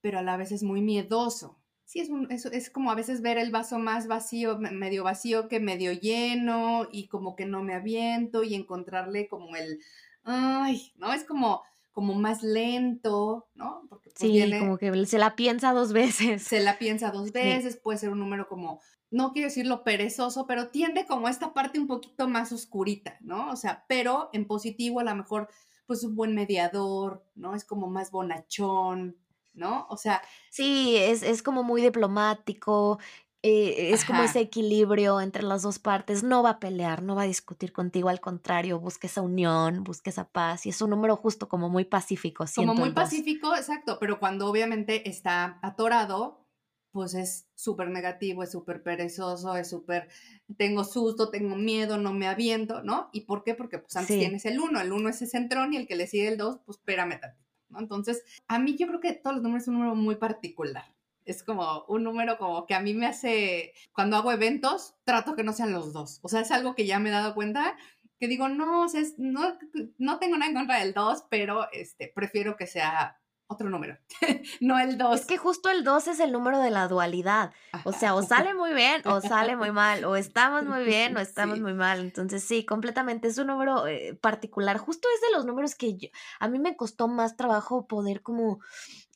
[0.01, 1.57] pero a la vez es muy miedoso.
[1.87, 5.61] Sí, es, un, es, como a veces ver el vaso más vacío, medio vacío que
[5.61, 9.79] medio lleno y como que no me aviento y encontrarle como el,
[10.25, 11.13] ay, ¿no?
[11.13, 13.83] Es como, como más lento, ¿no?
[13.87, 16.43] Porque pues, sí, como que se la piensa dos veces.
[16.43, 20.67] Se la piensa dos veces, puede ser un número como, no quiero decirlo perezoso, pero
[20.67, 23.49] tiende como esta parte un poquito más oscurita, ¿no?
[23.49, 25.47] O sea, pero en positivo a lo mejor,
[25.85, 27.55] pues un buen mediador, ¿no?
[27.55, 29.15] Es como más bonachón,
[29.57, 29.87] ¿no?
[29.89, 30.21] O sea.
[30.49, 32.99] Sí, es, es como muy diplomático,
[33.43, 37.21] eh, es como ese equilibrio entre las dos partes, no va a pelear, no va
[37.21, 41.15] a discutir contigo, al contrario, busca esa unión, busca esa paz y es un número
[41.15, 42.45] justo como muy pacífico.
[42.55, 46.47] Como muy pacífico, exacto, pero cuando obviamente está atorado,
[46.91, 50.09] pues es súper negativo, es súper perezoso, es súper,
[50.57, 53.09] tengo susto, tengo miedo, no me aviento, ¿no?
[53.13, 53.53] ¿Y por qué?
[53.53, 56.07] Porque pues antes tienes el uno, el uno es el centrón y el que le
[56.07, 57.46] sigue el dos, pues espérame tantito,
[57.77, 60.85] Entonces, a mí yo creo que todos los números son un número muy particular
[61.27, 65.43] es como un número como que a mí me hace, cuando hago eventos, trato que
[65.43, 66.19] no sean los dos.
[66.23, 67.75] O sea, es algo que ya me he dado cuenta,
[68.19, 69.57] que digo, no, o sea, no,
[69.97, 73.97] no tengo nada en contra del 2, pero este, prefiero que sea otro número,
[74.61, 75.21] no el 2.
[75.21, 77.53] Es que justo el 2 es el número de la dualidad.
[77.85, 81.19] O sea, o sale muy bien o sale muy mal, o estamos muy bien o
[81.21, 82.01] estamos muy mal.
[82.01, 84.77] Entonces, sí, completamente es un número eh, particular.
[84.77, 88.59] Justo es de los números que a mí me costó más trabajo poder como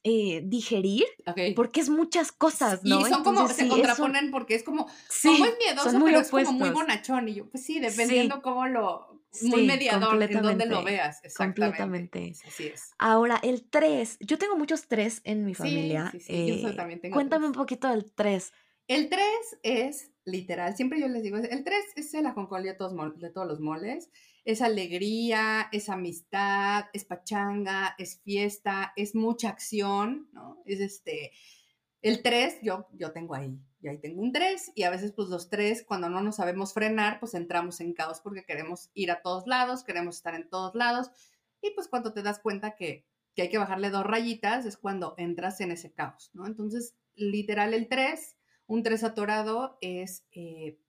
[0.03, 1.05] eh, digerir,
[1.55, 3.01] porque es muchas cosas, ¿no?
[3.01, 4.87] Y son como, se contraponen porque es como,
[5.23, 7.29] como es miedoso, pero es como muy bonachón.
[7.29, 11.21] Y yo, pues sí, dependiendo cómo lo, muy mediador en donde lo veas.
[11.35, 12.33] Completamente.
[12.45, 12.91] Así es.
[12.97, 16.09] Ahora, el 3, yo tengo muchos 3 en mi familia.
[16.11, 18.51] Sí, sí, yo eh, también tengo Cuéntame un poquito del 3.
[18.87, 19.23] El 3
[19.63, 23.47] es literal, siempre yo les digo, el 3 es la concordia de todos, de todos
[23.47, 24.09] los moles
[24.43, 30.61] es alegría, es amistad, es pachanga, es fiesta, es mucha acción, ¿no?
[30.65, 31.31] Es este,
[32.01, 35.29] el 3, yo, yo tengo ahí, y ahí tengo un 3, y a veces pues
[35.29, 39.21] los 3, cuando no nos sabemos frenar, pues entramos en caos porque queremos ir a
[39.21, 41.11] todos lados, queremos estar en todos lados,
[41.61, 43.05] y pues cuando te das cuenta que,
[43.35, 46.47] que hay que bajarle dos rayitas, es cuando entras en ese caos, ¿no?
[46.47, 48.37] Entonces, literal el 3,
[48.71, 50.79] un 3 atorado es eh,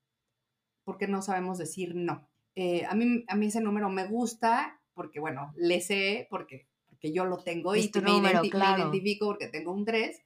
[0.84, 2.28] porque no sabemos decir no.
[2.54, 7.12] Eh, a, mí, a mí ese número me gusta porque, bueno, le sé porque, porque
[7.12, 10.16] yo lo tengo y me, identifico porque tengo un 3.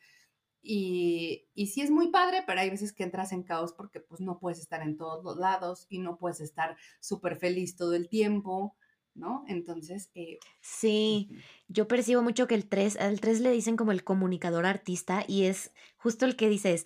[0.61, 4.21] Y, y, sí es muy padre, pero hay veces que entras en caos porque pues
[4.21, 8.11] no puedes estar en todos los lados y no puedes estar súper feliz todo el
[8.11, 8.77] tiempo,
[9.15, 9.45] ¿no?
[9.49, 10.11] Entonces...
[10.15, 11.31] Eh, sí,
[11.69, 15.45] yo percibo mucho que el 3, al 3 le dicen como el comunicador artista y
[15.45, 16.85] es justo el que dices,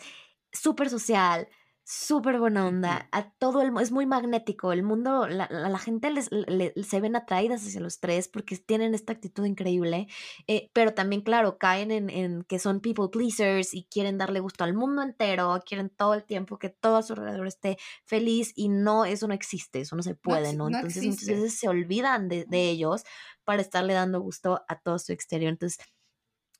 [0.53, 1.49] súper social,
[1.93, 6.31] súper buena onda, a todo el es muy magnético, el mundo, la, la gente les,
[6.31, 10.07] se ven atraídas hacia los tres porque tienen esta actitud increíble,
[10.47, 14.63] eh, pero también, claro, caen en, en, que son people pleasers y quieren darle gusto
[14.63, 18.69] al mundo entero, quieren todo el tiempo que todo a su alrededor esté feliz y
[18.69, 20.69] no, eso no existe, eso no se puede, ¿no?
[20.69, 23.03] Entonces, muchas veces se olvidan de, de ellos
[23.43, 25.51] para estarle dando gusto a todo su exterior.
[25.51, 25.85] Entonces,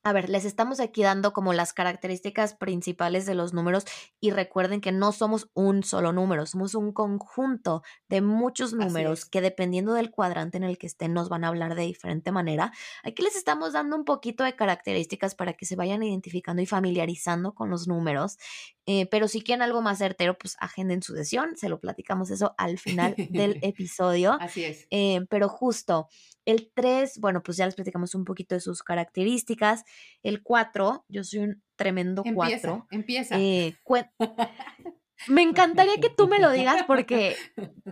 [0.03, 3.85] a ver, les estamos aquí dando como las características principales de los números
[4.19, 9.43] y recuerden que no somos un solo número, somos un conjunto de muchos números que
[9.43, 12.73] dependiendo del cuadrante en el que estén nos van a hablar de diferente manera.
[13.03, 17.55] Aquí les estamos dando un poquito de características para que se vayan identificando y familiarizando
[17.55, 18.39] con los números,
[18.87, 22.55] eh, pero si quieren algo más certero, pues agenden su sesión, se lo platicamos eso
[22.59, 24.39] al final del episodio.
[24.41, 24.87] Así es.
[24.91, 26.09] Eh, pero justo,
[26.45, 29.85] el 3, bueno, pues ya les platicamos un poquito de sus características.
[30.23, 32.87] El 4, yo soy un tremendo 4.
[32.91, 33.39] Empieza.
[33.39, 33.75] Eh,
[35.29, 37.37] me encantaría que tú me lo digas porque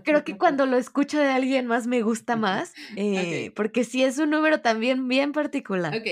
[0.04, 4.18] creo que cuando lo escucho de alguien más me gusta más, eh, porque sí es
[4.18, 5.94] un número también bien particular.
[5.94, 6.06] Ok,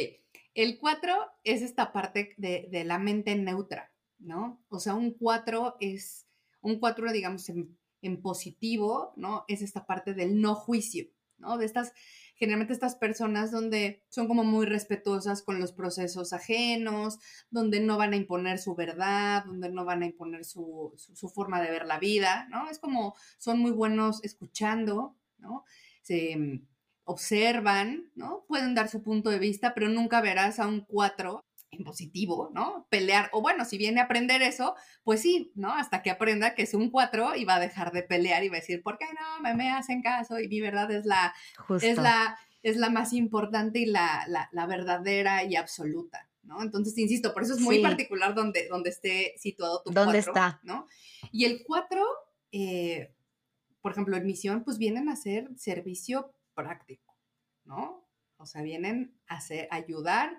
[0.54, 4.64] el 4 es esta parte de, de, la mente neutra, ¿no?
[4.68, 6.26] O sea, un 4 es,
[6.62, 9.44] un 4 digamos en, en positivo, ¿no?
[9.48, 11.58] Es esta parte del no juicio, ¿no?
[11.58, 11.92] De estas
[12.36, 17.18] generalmente estas personas donde son como muy respetuosas con los procesos ajenos,
[17.50, 20.94] donde no van a imponer su verdad, donde no van a imponer su,
[21.34, 22.68] forma de ver la vida, ¿no?
[22.68, 25.64] Es como son muy buenos escuchando, ¿no?
[26.02, 26.66] Se mm,
[27.04, 28.44] observan, ¿no?
[28.46, 31.44] Pueden dar su punto de vista, pero nunca verás a un cuatro
[31.76, 32.86] en positivo, ¿no?
[32.90, 35.72] Pelear, o bueno, si viene a aprender eso, pues sí, ¿no?
[35.72, 38.56] Hasta que aprenda que es un cuatro y va a dejar de pelear y va
[38.56, 40.38] a decir, ¿por qué no me, me hacen caso?
[40.38, 41.34] Y mi verdad es la,
[41.80, 46.62] es la, es la más importante y la, la, verdadera y absoluta, ¿no?
[46.62, 50.60] Entonces, insisto, por eso es muy particular donde, donde esté situado tu ¿Dónde está?
[50.62, 50.86] ¿no?
[51.30, 52.04] Y el cuatro,
[52.50, 53.14] eh,
[53.80, 57.16] por ejemplo, en misión, pues vienen a hacer servicio práctico,
[57.64, 58.06] ¿no?
[58.38, 60.36] O sea, vienen a hacer, ayudar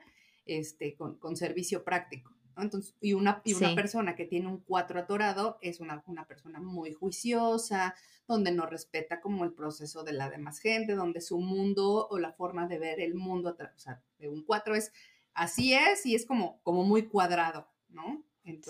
[0.48, 2.34] este, con, servicio práctico.
[2.58, 6.60] Entonces, y una, y una persona que tiene un 4 atorado es una, una, persona
[6.60, 7.94] muy juiciosa,
[8.28, 12.34] donde no respeta como el proceso de la demás gente, donde su mundo o la
[12.34, 14.92] forma de ver el mundo, o sea, de un 4 es
[15.36, 18.24] así es y es como, como muy cuadrado, ¿no?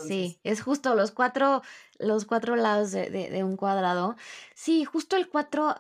[0.07, 1.61] Sí, es justo los cuatro,
[1.99, 4.15] los cuatro lados de, un cuadrado.
[4.55, 5.75] Sí, justo el cuatro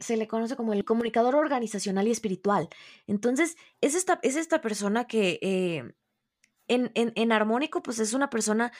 [0.00, 2.68] se le conoce como el comunicador organizacional y espiritual.
[3.06, 5.94] Entonces, es esta, es esta persona que eh,
[6.68, 8.72] en, en, armónico, pues es una persona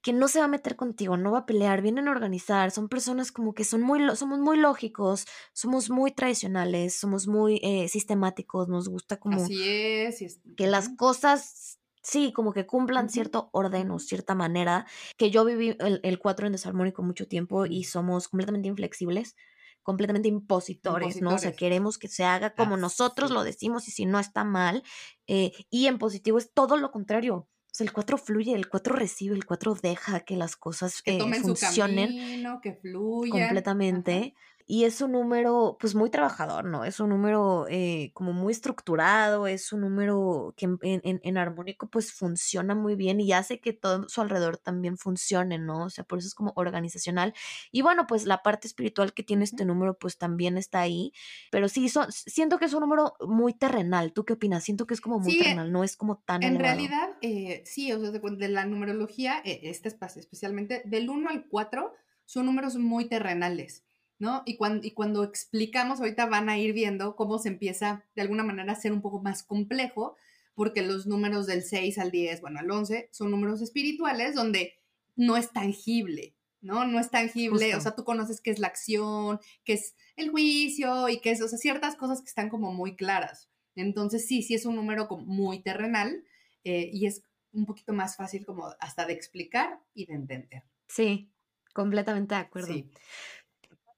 [0.00, 2.88] que no se va a meter contigo, no va a pelear, vienen a organizar, son
[2.88, 8.68] personas como que son muy, somos muy lógicos, somos muy tradicionales, somos muy eh, sistemáticos,
[8.68, 13.98] nos gusta como Así es, que las cosas Sí, como que cumplan cierto orden o
[13.98, 14.86] cierta manera,
[15.16, 19.36] que yo viví el, el 4 en desarmónico mucho tiempo y somos completamente inflexibles,
[19.82, 21.34] completamente impositores, ¿no?
[21.34, 24.82] O sea, queremos que se haga como nosotros lo decimos y si no está mal.
[25.26, 27.34] Eh, y en positivo es todo lo contrario.
[27.36, 31.16] O sea, el 4 fluye, el 4 recibe, el 4 deja que las cosas que
[31.16, 32.10] eh, funcionen.
[32.10, 33.46] Su camino, que fluyan.
[33.46, 34.34] Completamente
[34.72, 36.86] y es un número pues muy trabajador, ¿no?
[36.86, 42.74] Es un número eh, como muy estructurado, es un número que en, armónico pues funciona
[42.74, 45.84] muy bien y hace que todo su alrededor también funcione, ¿no?
[45.84, 47.34] O sea, por eso es como organizacional.
[47.70, 51.12] Y bueno, pues la parte espiritual que tiene este número pues también está ahí,
[51.50, 54.14] pero sí, siento que es un número muy terrenal.
[54.14, 54.64] ¿Tú qué opinas?
[54.64, 56.42] Siento que es como muy eh, terrenal, no es como tan...
[56.42, 61.46] En realidad, eh, sí, o sea, de, la numerología, este espacio especialmente, del 1 al
[61.46, 61.92] 4
[62.24, 63.84] son números muy terrenales.
[64.22, 64.44] ¿No?
[64.46, 68.44] Y cuando, y cuando explicamos, ahorita van a ir viendo cómo se empieza de alguna
[68.44, 70.16] manera a ser un poco más complejo,
[70.54, 74.74] porque los números del 6 al 10, bueno, al 11, son números espirituales donde
[75.16, 76.84] no es tangible, ¿no?
[76.84, 81.08] No es tangible, o sea, tú conoces qué es la acción, qué es el juicio
[81.08, 83.50] y qué es, o sea, ciertas cosas que están como muy claras.
[83.74, 86.22] Entonces, sí, sí es un número muy terrenal
[86.62, 90.62] eh, y es un poquito más fácil como hasta de explicar y de entender.
[90.86, 91.28] Sí,
[91.74, 92.72] completamente de acuerdo.
[92.72, 92.88] Sí.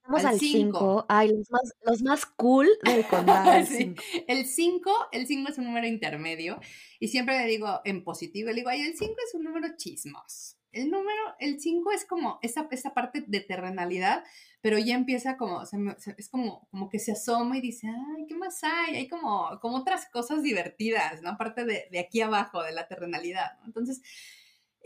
[0.07, 1.07] Vamos al 5.
[1.09, 3.51] Ay, los más, los más cool del condado.
[4.29, 6.61] El 5, el 5 es un número intermedio
[7.01, 10.57] y siempre le digo en positivo, le digo, ay, el 5 es un número chismos.
[10.73, 14.25] El número, el 5 es como esa, esa parte de terrenalidad,
[14.61, 18.63] pero ya empieza como, es como, como que se asoma y dice, ay, ¿qué más
[18.65, 18.97] hay?
[18.97, 21.31] Hay como, como otras cosas divertidas, ¿no?
[21.31, 23.67] Aparte de, de aquí abajo, de la terrenalidad, ¿no?
[23.67, 24.03] Entonces,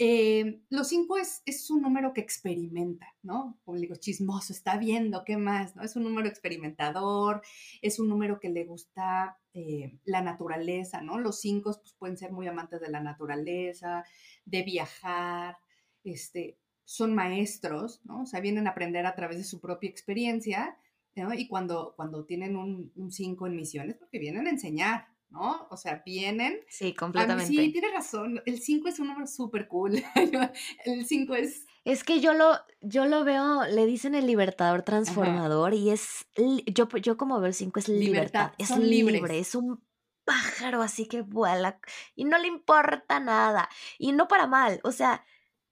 [0.00, 3.58] eh, los cinco es, un número que experimenta, ¿no?
[3.64, 5.74] Como digo, chismoso, está viendo, ¿qué más?
[5.74, 5.82] ¿no?
[5.82, 7.42] Es un número experimentador,
[7.82, 11.18] es un número que le gusta eh, la naturaleza, ¿no?
[11.18, 14.04] Los cinco pues, pueden ser muy amantes de la naturaleza,
[14.44, 15.58] de viajar,
[16.04, 18.22] este, son maestros, ¿no?
[18.22, 20.78] O sea, vienen a aprender a través de su propia experiencia,
[21.16, 21.34] ¿no?
[21.34, 25.66] Y cuando, cuando tienen un, un cinco en misiones, porque vienen a enseñar, ¿no?
[25.70, 26.60] O sea, vienen.
[26.68, 27.52] Sí, completamente.
[27.52, 28.42] sí, tiene razón.
[28.46, 30.02] El 5 es un número súper cool.
[30.84, 31.66] el 5 es.
[31.84, 36.26] Es que yo lo, yo lo veo, le dicen el libertador transformador y es,
[36.66, 39.82] yo, yo como veo el 5 es libertad, es libre, es un
[40.24, 41.80] pájaro así que vuela
[42.14, 45.24] y no le importa nada y no para mal, o sea,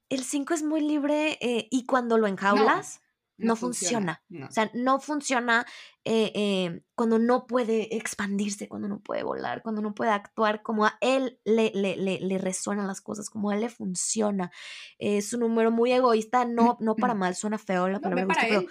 [0.09, 3.06] el 5 es muy libre eh, y cuando lo enjaulas, no,
[3.57, 4.23] funciona.
[4.49, 5.67] O sea, no funciona
[6.05, 10.87] eh, eh, cuando no puede expandirse, cuando no puede volar, cuando no puede actuar como
[10.87, 14.51] a él le, le, le, resuenan las cosas, como a él le funciona.
[14.99, 18.67] Es un número muy egoísta, no, no para mal, suena feo la palabra pero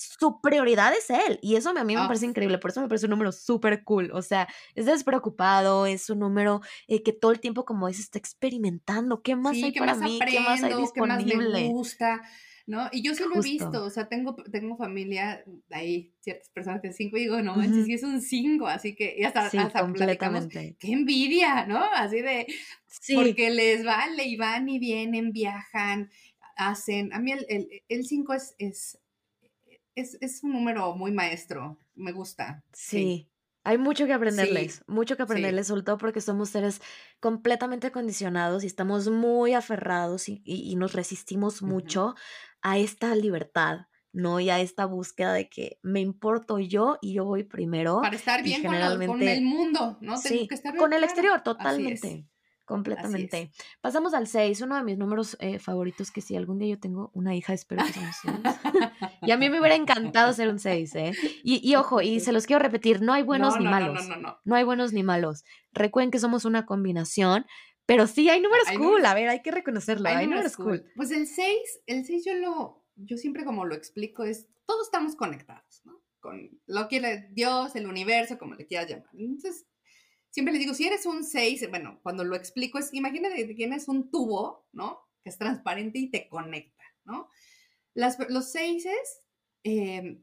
[0.00, 1.38] su prioridad es él.
[1.42, 2.06] Y eso a mí me ah.
[2.06, 2.58] parece increíble.
[2.58, 4.10] Por eso me parece un número súper cool.
[4.12, 8.18] O sea, es despreocupado, es un número eh, que todo el tiempo, como es, está
[8.18, 9.22] experimentando.
[9.22, 10.18] ¿Qué más hay para mí?
[10.26, 11.32] ¿Qué más hay disponible?
[11.32, 12.22] ¿Qué más me gusta?
[12.66, 12.88] ¿No?
[12.92, 16.92] Y yo sí lo he visto, o sea, tengo, tengo familia, ahí ciertas personas que
[16.92, 20.76] cinco y digo, no manches, sí es un cinco, así que, y hasta, completamente.
[20.78, 21.82] qué envidia, ¿no?
[21.94, 22.46] Así de,
[22.86, 23.14] sí.
[23.14, 26.10] porque les vale y van y vienen, viajan,
[26.56, 28.98] hacen, a mí el, el, el cinco es, es,
[29.94, 32.64] es, es, un número muy maestro, me gusta.
[32.72, 33.29] Sí.
[33.62, 36.80] Hay mucho que aprenderles, mucho que aprenderles, sobre todo porque somos seres
[37.20, 42.14] completamente condicionados y estamos muy aferrados y, y, nos resistimos mucho
[42.62, 44.40] a esta libertad, ¿no?
[44.40, 48.00] Y a esta búsqueda de que me importo yo y yo voy primero.
[48.00, 48.74] Para estar bien con,
[49.22, 50.16] el mundo, ¿no?
[50.16, 52.26] sí, con el exterior, totalmente.
[52.70, 53.50] Completamente.
[53.80, 57.10] Pasamos al 6, uno de mis números eh, favoritos, que si algún día yo tengo
[57.14, 58.34] una hija, espero que sea un 6.
[59.22, 61.12] y a mí me hubiera encantado ser un 6, ¿eh?
[61.42, 64.06] Y, ojo, y se los quiero repetir, no hay buenos ni malos.
[64.06, 65.42] No, no, no, hay buenos ni malos.
[65.72, 67.44] Recuerden que somos una combinación,
[67.86, 70.84] pero sí hay números cool, a ver, hay que reconocerlo, hay, números, cool.
[70.94, 75.16] Pues el 6, el 6 yo lo, yo siempre como lo explico es, todos estamos
[75.16, 76.00] conectados, ¿no?
[76.20, 79.08] Con lo que Dios, el universo, como le quieras llamar.
[79.14, 79.66] Entonces,
[80.30, 83.88] siempre les digo, si eres un 6, bueno, cuando lo explico es, imagínate que tienes
[83.88, 85.00] un tubo, ¿no?
[85.22, 87.28] Que es transparente y te conecta, ¿no?
[87.94, 88.86] Las, los 6
[89.64, 90.22] eh,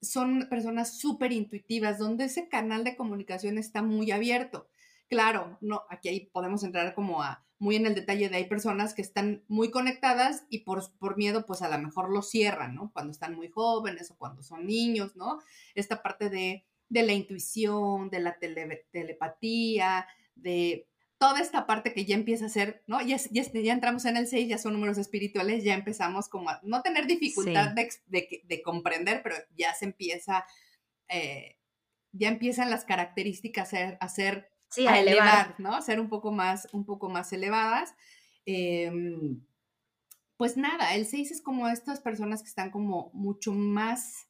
[0.00, 4.68] son personas súper intuitivas, donde ese canal de comunicación está muy abierto.
[5.08, 9.02] Claro, no, aquí podemos entrar como a muy en el detalle de hay personas que
[9.02, 12.92] están muy conectadas y por, por miedo, pues a lo mejor lo cierran, ¿no?
[12.92, 15.40] Cuando están muy jóvenes o cuando son niños, ¿no?
[15.74, 22.14] Esta parte de, de la intuición, de la telepatía, de toda esta parte que ya
[22.14, 23.02] empieza a ser, ¿no?
[23.02, 26.60] Ya, ya, ya, entramos en el 6, ya son números espirituales, ya empezamos como a
[26.62, 30.46] no tener dificultad de, de, de, comprender, pero ya se empieza,
[31.08, 31.58] eh,
[32.12, 35.56] ya empiezan las características a ser, a ser sí, a, elevar.
[35.58, 35.74] ¿no?
[35.74, 37.94] A ser un poco más, un poco más elevadas.
[38.46, 39.40] Em,
[40.36, 44.27] pues nada, el 6 es como estas personas que están como mucho más,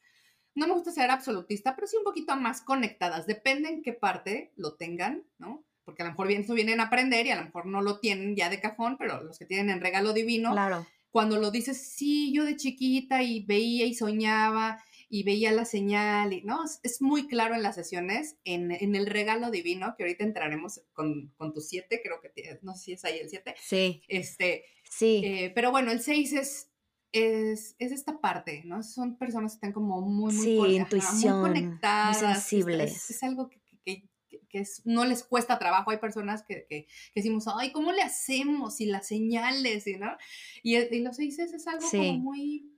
[0.59, 3.27] no me gusta ser absolutista, pero sí un poquito más conectadas.
[3.27, 5.65] Depende en qué parte lo tengan, ¿no?
[5.85, 8.37] Porque a lo mejor bien, vienen a aprender y a lo mejor no lo tienen
[8.37, 10.87] ya de cajón, pero los que tienen en regalo divino, claro.
[11.11, 16.33] cuando lo dices, sí, yo de chiquita y veía y soñaba y veía la señal,
[16.35, 16.59] y, ¿no?
[16.83, 21.33] Es, muy claro en las sesiones, en, en, el regalo divino, que ahorita entraremos con,
[21.37, 23.55] con tu siete, creo que, no sé si es ahí el siete.
[23.59, 24.03] Sí.
[24.09, 25.23] Este, sí.
[25.25, 26.68] Eh, pero bueno, el seis es,
[27.13, 28.83] es, es, esta parte, ¿no?
[28.83, 32.23] Son personas que están como muy, muy, sí, intuición, muy conectadas.
[32.23, 32.97] Muy sensibles.
[32.97, 34.09] Es, es algo que, que,
[34.49, 35.91] que es, no les cuesta trabajo.
[35.91, 38.81] Hay personas que, que, decimos, ay, ¿cómo le hacemos?
[38.81, 40.17] Y las señales, ¿no?
[40.63, 41.97] Y, y los seis es algo Sí.
[41.97, 42.73] como muy,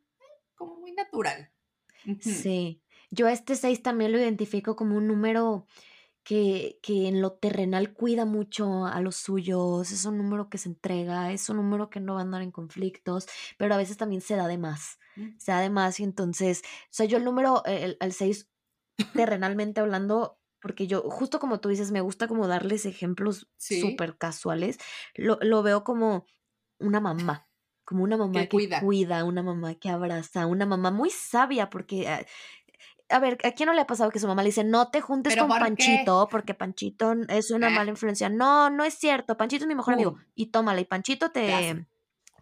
[0.54, 1.50] como muy natural.
[2.20, 2.82] Sí.
[3.10, 5.66] Yo este 6 también lo identifico como un número
[6.24, 10.68] que, que en lo terrenal cuida mucho a los suyos, es un número que se
[10.68, 13.26] entrega, es un número que no va a andar en conflictos,
[13.58, 15.38] pero a veces también se da de más, Mm.
[15.38, 18.48] se da de más y entonces, o sea, yo el número, el, el 6,
[19.14, 23.80] terrenalmente hablando, porque yo, justo como tú dices, me gusta como darles ejemplos Sí.
[23.80, 24.78] súper casuales,
[25.14, 26.26] lo, lo veo como
[26.78, 27.48] una mamá.
[27.84, 28.80] Como una mamá Que que, cuida.
[28.80, 32.24] cuida, una mamá que abraza, una mamá muy sabia, porque ah,
[33.10, 35.00] a ver, ¿a quién no le ha pasado que su mamá le dice, no te
[35.00, 35.64] juntes ¿Pero con por qué?
[35.66, 37.70] Panchito, porque Panchito es una Ah.
[37.70, 38.28] mala influencia?
[38.28, 40.16] No, no es cierto, Panchito es mi mejor amigo.
[40.34, 41.86] Y tómala, y Panchito Te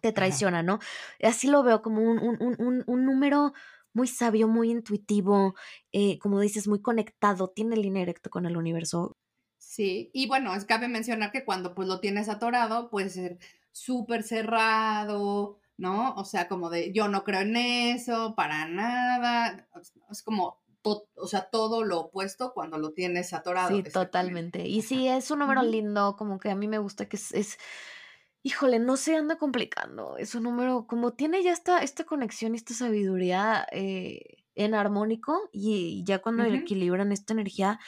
[0.01, 0.79] te, traiciona, ¿no?
[1.23, 3.53] Así lo veo como un, un, un, un- un número
[3.93, 5.55] muy sabio, muy intuitivo,
[5.91, 9.17] eh, como dices, muy conectado, tiene línea directa con el universo.
[9.57, 13.39] Sí, y bueno, es cabe mencionar que cuando pues lo tienes atorado puede ser
[13.71, 16.13] súper cerrado, ¿no?
[16.15, 19.67] O sea, como de yo no creo en eso, para nada.
[20.11, 23.69] Es como, to- o sea, todo lo opuesto cuando lo tienes atorado.
[23.75, 24.67] Sí, totalmente.
[24.67, 27.57] Y sí, es un número lindo, como que a mí me gusta que es, es-
[28.43, 30.17] híjole, no se anda complicando.
[30.17, 35.49] Es un número, como tiene ya esta, esta conexión y esta sabiduría eh, en armónico
[35.51, 37.79] y ya cuando equilibran esta energía,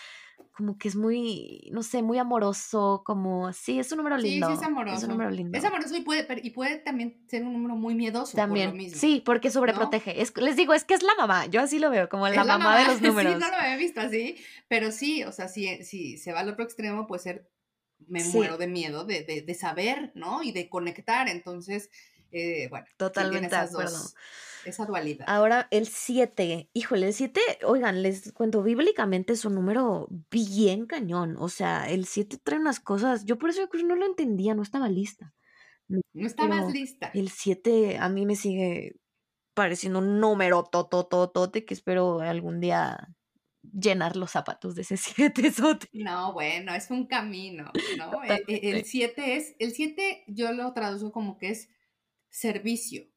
[0.62, 4.30] como que es muy, no sé, muy amoroso, como, sí, es un número Sí, sí
[4.34, 4.47] lindo.
[4.49, 5.07] es Es un amoroso.
[5.07, 5.68] número Es lindo.
[5.68, 8.78] amoroso y puede, pero- y puede también ser un número muy miedoso por lo También,
[8.78, 9.53] mismo, sí, porque ¿no?
[9.55, 10.22] sobreprotege.
[10.22, 11.47] Es, les digo, es que es la mamá.
[11.47, 13.39] Yo así lo veo, como la Es la mamá de los sí, números.
[13.39, 14.36] no lo había visto así,
[14.68, 17.49] pero sí, o sea, si, si se va al otro extremo, puede ser,
[18.07, 18.38] me Sí.
[18.38, 20.43] muero de miedo de, de, de saber, ¿no?
[20.43, 21.89] Y de conectar, entonces,
[22.32, 23.91] eh, bueno, sí Totalmente de acuerdo.
[23.91, 24.16] dos,
[24.66, 25.26] esa dualidad.
[25.28, 31.36] Ahora, el 7, híjole, el 7, oigan, les cuento, bíblicamente es un número bien cañón.
[31.39, 33.26] O sea, el 7 trae unas cosas.
[33.26, 35.34] Yo por eso no lo entendía, no estaba lista.
[35.88, 37.12] No, No estabas lista.
[37.14, 38.95] el 7 a mí me sigue
[39.53, 43.09] pareciendo un número totototote que espero algún día
[43.64, 45.88] llenar los zapatos de ese 7 sote.
[45.91, 48.24] No, bueno, es un camino, ¿no?
[48.24, 48.84] E- e- El Totalmente.
[48.86, 51.70] 7 es, el 7 yo lo traduzco como que es
[52.30, 53.07] servicio,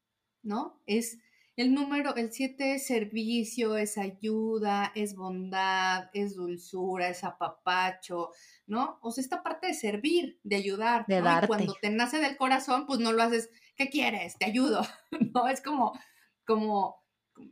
[0.43, 0.81] ¿no?
[0.85, 1.19] Es
[1.57, 8.31] el número, el 7 es servicio, es ayuda, es bondad, es dulzura, es apapacho,
[8.67, 8.99] ¿no?
[9.01, 11.31] O sea, esta parte de servir, de ayudar, De ¿no?
[11.31, 11.79] Y cuando darte.
[11.81, 14.37] te nace del corazón, pues no lo haces, ¿qué quieres?
[14.37, 14.81] Te ayudo,
[15.33, 15.47] ¿no?
[15.47, 15.97] Es como,
[16.45, 17.03] como,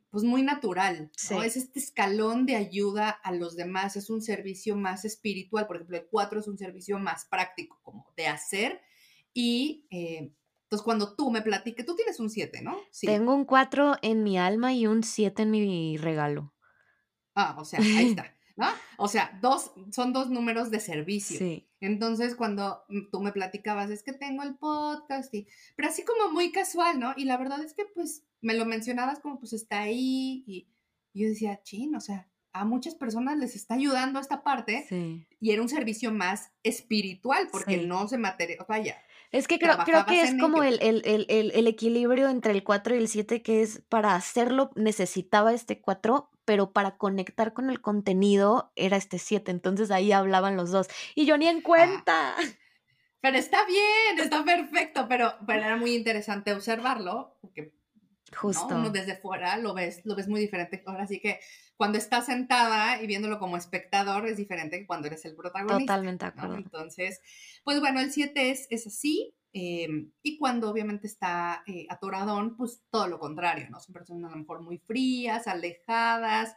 [0.09, 1.41] pues muy natural, ¿no?
[1.41, 1.45] Sí.
[1.45, 5.97] Es este escalón de ayuda a los demás, es un servicio más espiritual, por ejemplo,
[5.97, 8.81] el 4 es un servicio más práctico, como de hacer
[9.33, 9.87] y...
[9.91, 10.33] eh,
[10.73, 12.75] entonces, cuando tú me platiques, tú tienes un 7, ¿no?
[12.89, 13.05] Sí.
[13.05, 16.51] Tengo un 4 en mi alma y un 7 en mi regalo.
[17.35, 17.85] Ah, o sea, ahí
[18.17, 18.65] está, ¿no?
[18.97, 21.37] O sea, dos, son dos números de servicio.
[21.37, 21.69] Sí.
[21.79, 26.51] Entonces, cuando tú me platicabas, es que tengo el podcast, y, pero así como muy
[26.51, 27.13] casual, ¿no?
[27.15, 30.69] Y la verdad es que, pues, me lo mencionabas como, pues, está ahí, y,
[31.13, 35.27] yo decía, chin, o sea, a muchas personas les está ayudando esta parte, Sí.
[35.39, 37.85] y era un servicio más espiritual, porque Sí.
[37.85, 38.97] no se material, vaya,
[39.33, 42.63] Es que creo, creo que es como el, el, el, el, el equilibrio entre el
[42.63, 47.69] 4 y el 7, que es para hacerlo necesitaba este 4, pero para conectar con
[47.69, 52.35] el contenido era este 7, entonces ahí hablaban los dos y yo ni en cuenta.
[53.21, 57.73] pero está bien, está perfecto, pero, pero era muy interesante observarlo, porque
[58.35, 58.75] Justo.
[58.75, 60.83] Uno desde fuera lo ves, lo ves muy diferente.
[60.85, 61.39] Ahora sí que
[61.77, 65.93] cuando estás sentada y viéndolo como espectador es diferente que cuando eres el protagonista.
[65.93, 66.57] Totalmente de acuerdo.
[66.57, 67.21] Entonces,
[67.63, 69.35] pues bueno, el 7 es, es así.
[69.51, 73.79] Em, y cuando obviamente está eh, atoradón, pues todo lo contrario, ¿no?
[73.79, 76.55] Son personas a lo mejor muy frías, alejadas,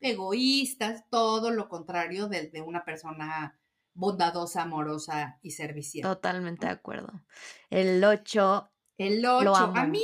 [0.00, 3.60] egoístas, todo lo contrario de, de una persona
[3.94, 6.02] bondadosa, amorosa y servicial.
[6.02, 7.12] Totalmente de acuerdo.
[7.70, 8.70] El 8.
[8.98, 9.54] El 8.
[9.54, 10.02] A mí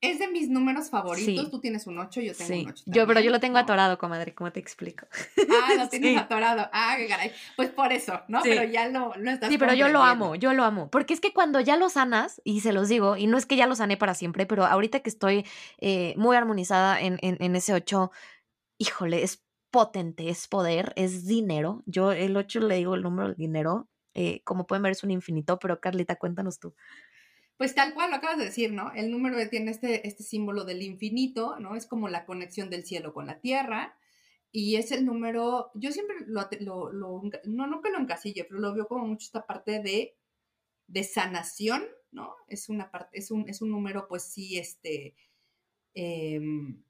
[0.00, 1.50] es de mis números favoritos.
[1.50, 2.84] Tú tienes un 8, yo tengo un 8.
[2.86, 5.06] Yo, pero yo lo tengo atorado, comadre, ¿cómo te explico?
[5.50, 6.68] Ah, lo tienes atorado.
[6.72, 7.32] Ah, qué caray.
[7.56, 8.40] Pues por eso, ¿no?
[8.42, 10.88] Pero ya lo, lo estás Sí, pero yo lo amo, yo lo amo.
[10.90, 13.56] Porque es que cuando ya lo sanas, y se los digo, y no es que
[13.56, 15.44] ya lo sané para siempre, pero ahorita que estoy
[15.78, 18.10] eh, muy armonizada en, en, ese 8,
[18.78, 21.82] híjole, es potente, es poder, es dinero.
[21.86, 23.88] Yo el 8 le digo el número de dinero.
[24.14, 26.74] Eh, como pueden ver, es un infinito, pero Carlita, cuéntanos tú.
[27.58, 28.92] Pues tal cual lo acabas de decir, ¿no?
[28.94, 31.74] El número tiene este, este símbolo del infinito, ¿no?
[31.74, 33.98] Es como la conexión del cielo con la tierra.
[34.52, 38.74] Y es el número, yo siempre lo, lo, no, no que lo encasille, pero lo
[38.74, 40.16] veo como mucho esta parte de,
[40.86, 42.32] de sanación, ¿no?
[42.46, 45.16] Es una parte, es un, es un número, pues sí, este,
[45.94, 46.82] em,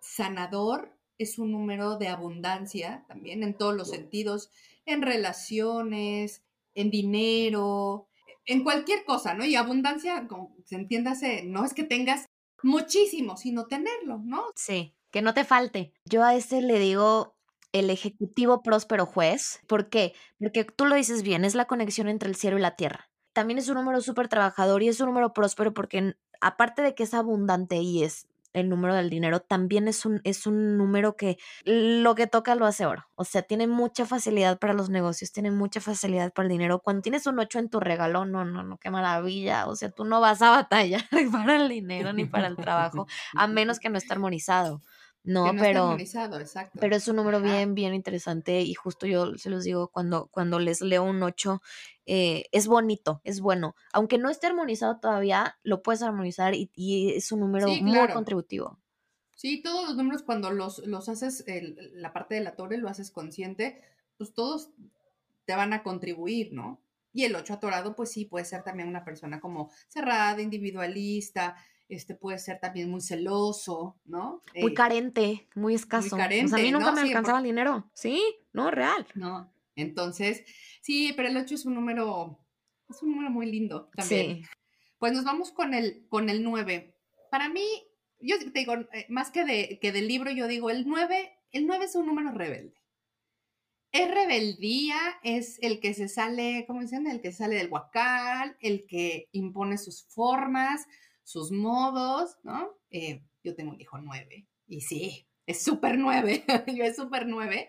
[0.00, 4.50] sanador, es un número de abundancia también en todos los sentidos,
[4.84, 6.42] en relaciones,
[6.74, 8.07] en dinero,
[8.48, 9.44] en cualquier cosa, ¿no?
[9.44, 12.24] Y abundancia, como se entiéndase, no es que tengas
[12.62, 14.46] muchísimo, sino tenerlo, ¿no?
[14.56, 15.92] Sí, que no te falte.
[16.06, 17.36] Yo a este le digo
[17.72, 19.60] el ejecutivo próspero juez.
[19.66, 20.14] ¿Por qué?
[20.40, 23.10] Porque tú lo dices bien, es la conexión entre el cielo y la tierra.
[23.34, 27.02] También es un número súper trabajador y es un número próspero porque aparte de que
[27.02, 28.26] es abundante y es
[28.58, 32.66] el número del dinero, también es un, es un número que lo que toca lo
[32.66, 33.06] hace oro.
[33.14, 36.80] O sea, tiene mucha facilidad para los negocios, tiene mucha facilidad para el dinero.
[36.80, 39.66] Cuando tienes un 8 en tu regalo, no, no, no, qué maravilla.
[39.66, 41.02] O sea, tú no vas a batallar
[41.32, 44.82] para el dinero ni para el trabajo, a menos que no esté armonizado.
[45.28, 45.94] No, pero,
[46.80, 50.58] pero es un número bien, bien interesante y justo yo se los digo cuando, cuando
[50.58, 51.60] les leo un 8,
[52.06, 53.76] eh, es bonito, es bueno.
[53.92, 58.78] Aunque no esté armonizado todavía, lo puedes armonizar y, es un número muy contributivo.
[59.34, 61.44] Sí, todos los números cuando los, los haces,
[61.92, 63.82] la parte de la torre lo haces consciente,
[64.16, 64.70] pues todos
[65.44, 66.80] te van a contribuir, ¿no?
[67.12, 71.54] Y el 8 atorado, pues sí, puede ser también una persona como cerrada, individualista,
[71.88, 74.42] este puede ser también muy celoso, ¿no?
[74.54, 76.16] Muy eh, carente, muy escaso.
[76.16, 78.22] Muy carente, a mí nunca me alcanzaba el dinero, ¿sí?
[78.52, 79.06] No, real.
[79.14, 80.44] No, entonces,
[80.82, 82.38] sí, pero el 8 es un número,
[82.90, 84.36] es un número muy lindo también.
[84.36, 84.50] Sí.
[84.98, 86.94] Pues nos vamos con el, con el 9.
[87.30, 87.66] Para mí,
[88.20, 91.66] yo te digo, eh, más que, de, que del libro, yo digo, el 9, el
[91.66, 92.74] 9 es un número rebelde.
[93.92, 97.06] Es rebeldía, es el que se sale, ¿cómo dicen?
[97.06, 100.86] El que sale del huacal, el que impone sus formas,
[101.28, 102.70] sus modos, ¿no?
[102.88, 106.42] Eh, yo tengo un hijo nueve y sí, es súper nueve,
[106.74, 107.68] yo es súper nueve,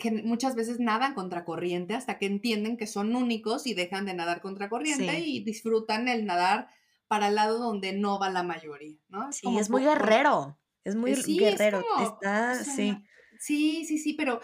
[0.00, 4.40] que muchas veces nadan contracorriente hasta que entienden que son únicos y dejan de nadar
[4.40, 6.70] contracorriente y disfrutan el nadar
[7.06, 9.30] para el lado donde no va la mayoría, ¿no?
[9.30, 12.96] sí, es muy guerrero, es muy guerrero, está, sí.
[13.38, 14.40] Sí, sí, sí, pero,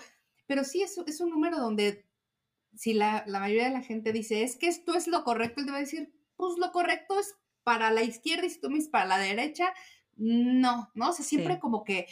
[0.47, 2.07] pero sí es, es un número donde
[2.75, 5.67] si la, la, mayoría de la gente dice, es que esto es lo correcto, él
[5.67, 7.35] te va a decir, pues lo correcto es
[7.65, 9.73] para la izquierda y si tú me para la derecha,
[10.17, 11.11] no, ¿no?
[11.11, 12.07] O sea, siempre como que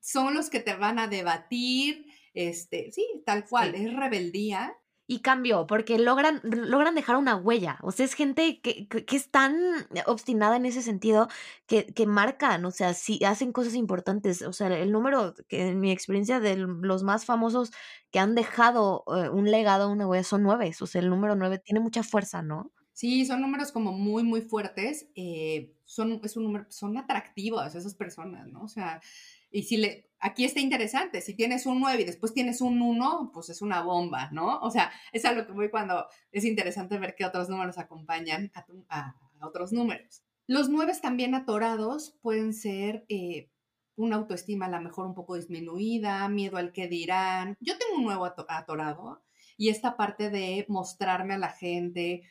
[0.00, 4.76] son los que te van a debatir, este, sí, tal cual, es rebeldía.
[5.06, 7.78] Y cambió, porque logran, logran dejar una huella.
[7.82, 9.54] O sea, es gente que, que, es tan
[10.06, 11.28] obstinada en ese sentido
[11.66, 14.42] que, que, marcan, o sea, sí hacen cosas importantes.
[14.42, 17.72] O sea, el número, que en mi experiencia, de los más famosos
[18.10, 20.72] que han dejado eh, un legado, una huella, son nueve.
[20.80, 22.72] O sea, el número nueve tiene mucha fuerza, ¿no?
[23.02, 25.08] Sí, son números como muy, muy fuertes.
[25.16, 28.62] Eh, son, es un número, son atractivos esas personas, ¿no?
[28.62, 29.00] O sea,
[29.50, 33.32] y si le, aquí está interesante, si tienes un 9 y después tienes un 1,
[33.34, 34.60] pues es una bomba, ¿no?
[34.60, 38.52] O sea, es a lo que voy cuando es interesante ver qué otros números acompañan
[38.88, 40.22] a, otros números.
[40.46, 43.50] Los 9 también atorados pueden ser eh,
[43.96, 47.56] una autoestima a lo mejor un poco disminuida, miedo al que dirán.
[47.58, 49.24] Yo tengo un nuevo atorado
[49.56, 52.22] y esta parte de mostrarme a la gente,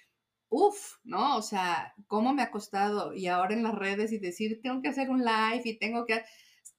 [0.53, 1.37] Uf, ¿no?
[1.37, 3.13] O sea, ¿cómo me ha costado?
[3.13, 6.23] Y ahora en las redes y decir, tengo que hacer un live y tengo que...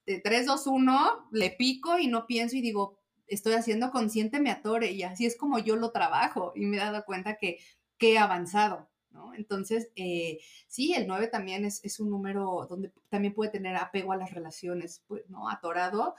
[0.05, 4.91] 3, 2, 1, le pico y no pienso y digo, estoy haciendo consciente, me atore.
[4.91, 7.57] Y así es como yo lo trabajo y me he dado cuenta que,
[7.99, 9.33] he avanzado, ¿no?
[9.33, 14.17] Entonces, eh, sí, el 9 también es, un número donde también puede tener apego a
[14.17, 15.49] las relaciones, pues, ¿no?
[15.49, 16.15] Atorado.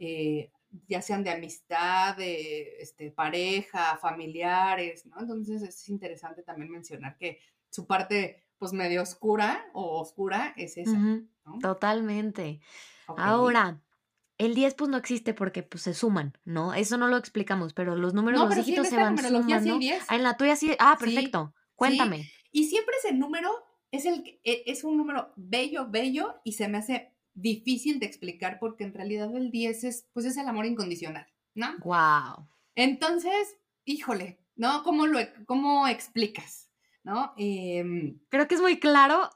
[0.00, 0.50] eh,
[0.86, 5.20] ya sean de amistad, de este, pareja, familiares, ¿no?
[5.20, 7.38] Entonces es interesante también mencionar que
[7.70, 11.58] su parte, pues medio oscura o oscura es esa, ¿no?
[11.60, 12.60] totalmente.
[13.06, 13.80] Ahora,
[14.36, 16.74] el 10 pues no existe porque pues se suman, ¿no?
[16.74, 19.78] Eso no lo explicamos, pero los números, No, los sí dígitos se van sí sumando.
[19.78, 20.04] 10.
[20.08, 20.76] Ah, en la tuya sí.
[20.78, 21.54] Ah, Sí, perfecto.
[21.56, 21.62] sí.
[21.74, 22.30] Cuéntame.
[22.52, 23.50] Y siempre ese número
[23.90, 28.58] es, el, e- es un número bello, bello, y se me hace difícil de explicar
[28.58, 31.76] porque en realidad el 10 es, pues es el amor incondicional, ¿no?
[31.84, 32.48] Wow.
[32.74, 34.82] Entonces, híjole, ¿no?
[34.82, 36.70] ¿Cómo lo cómo explicas?
[37.04, 37.32] ¿No?
[37.36, 39.30] Em, Creo que es muy claro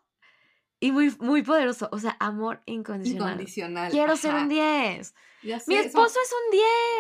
[0.81, 1.89] y muy, muy poderoso.
[1.93, 3.33] O sea, amor incondicional.
[3.33, 3.91] incondicional.
[3.91, 4.95] Quiero ser un ajá.
[4.97, 5.15] 10.
[5.45, 6.33] Ya Mi sé, eso- esposo es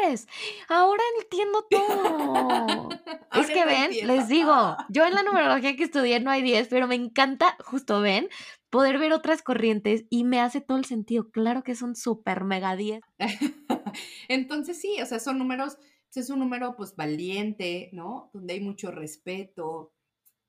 [0.02, 0.28] un 10.
[0.68, 2.88] Ahora entiendo todo.
[3.34, 4.14] es que ven, entiendo.
[4.14, 8.00] les digo, yo en la numerología que estudié no hay 10, pero me encanta, justo
[8.00, 8.28] ven,
[8.72, 11.30] poder ver otras corrientes y me hace todo el sentido.
[11.30, 13.02] Claro que es un super mega 10.
[14.28, 18.30] Entonces sí, o sea, son números, pues, es un número pues valiente, ¿no?
[18.32, 19.92] Donde hay mucho respeto,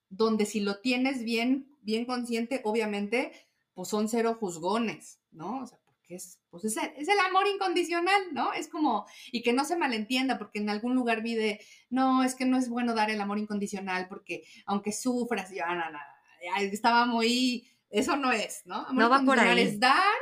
[0.07, 3.33] donde si lo tienes bien, bien consciente, obviamente,
[3.73, 5.61] pues son cero juzgones, ¿no?
[5.61, 8.53] O sea, porque es, pues es el, amor incondicional, ¿no?
[8.53, 11.59] Es como, y que no se malentienda, porque en algún lugar vi de,
[11.89, 15.91] no, es que no es bueno dar el amor incondicional, porque aunque sufras, ya, no,
[15.91, 18.75] no, no, estaba muy, eso no es, ¿no?
[18.87, 19.61] Amor No va por ahí.
[19.61, 20.13] es dar,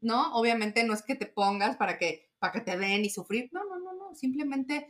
[0.00, 0.34] ¿no?
[0.34, 3.64] Obviamente no es que te pongas para que, para que te den y sufrir, no,
[3.64, 4.88] no, no, no, simplemente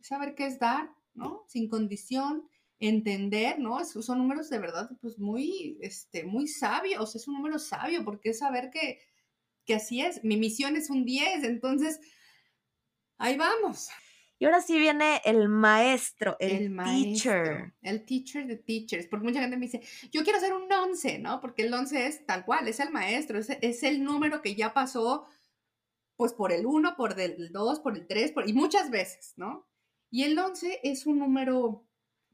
[0.00, 1.44] saber qué es dar, ¿no?
[1.48, 2.48] Sin condición,
[2.78, 3.80] entender, ¿no?
[3.80, 8.30] Es- son números de verdad, pues muy, este, muy sabios, es un número sabio, porque
[8.30, 8.98] es saber que,
[9.64, 11.98] que así es, mi misión es un 10, entonces,
[13.18, 13.88] ahí vamos.
[14.38, 17.74] Y ahora sí viene el maestro, el, El maestro, teacher.
[17.82, 19.80] el teacher de teachers, porque mucha gente me dice,
[20.10, 21.40] yo quiero ser un 11, ¿no?
[21.40, 24.74] Porque el 11 es tal cual, es el maestro, es, es el número que ya
[24.74, 25.26] pasó,
[26.16, 29.68] pues por el 1, por el 2, por el 3, por, y muchas veces, ¿no?
[30.10, 31.86] Y el 11 es un número,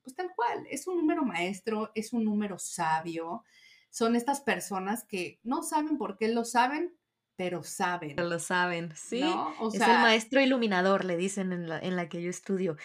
[0.03, 3.45] pues tal cual, es un número maestro, es un número sabio,
[3.91, 6.97] son estas personas que no saben por qué lo saben,
[7.37, 9.21] pero saben, Lo saben, sí.
[9.21, 9.55] ¿no?
[9.61, 12.77] O es el sea, maestro iluminador, le dicen en la, en la que yo estudio.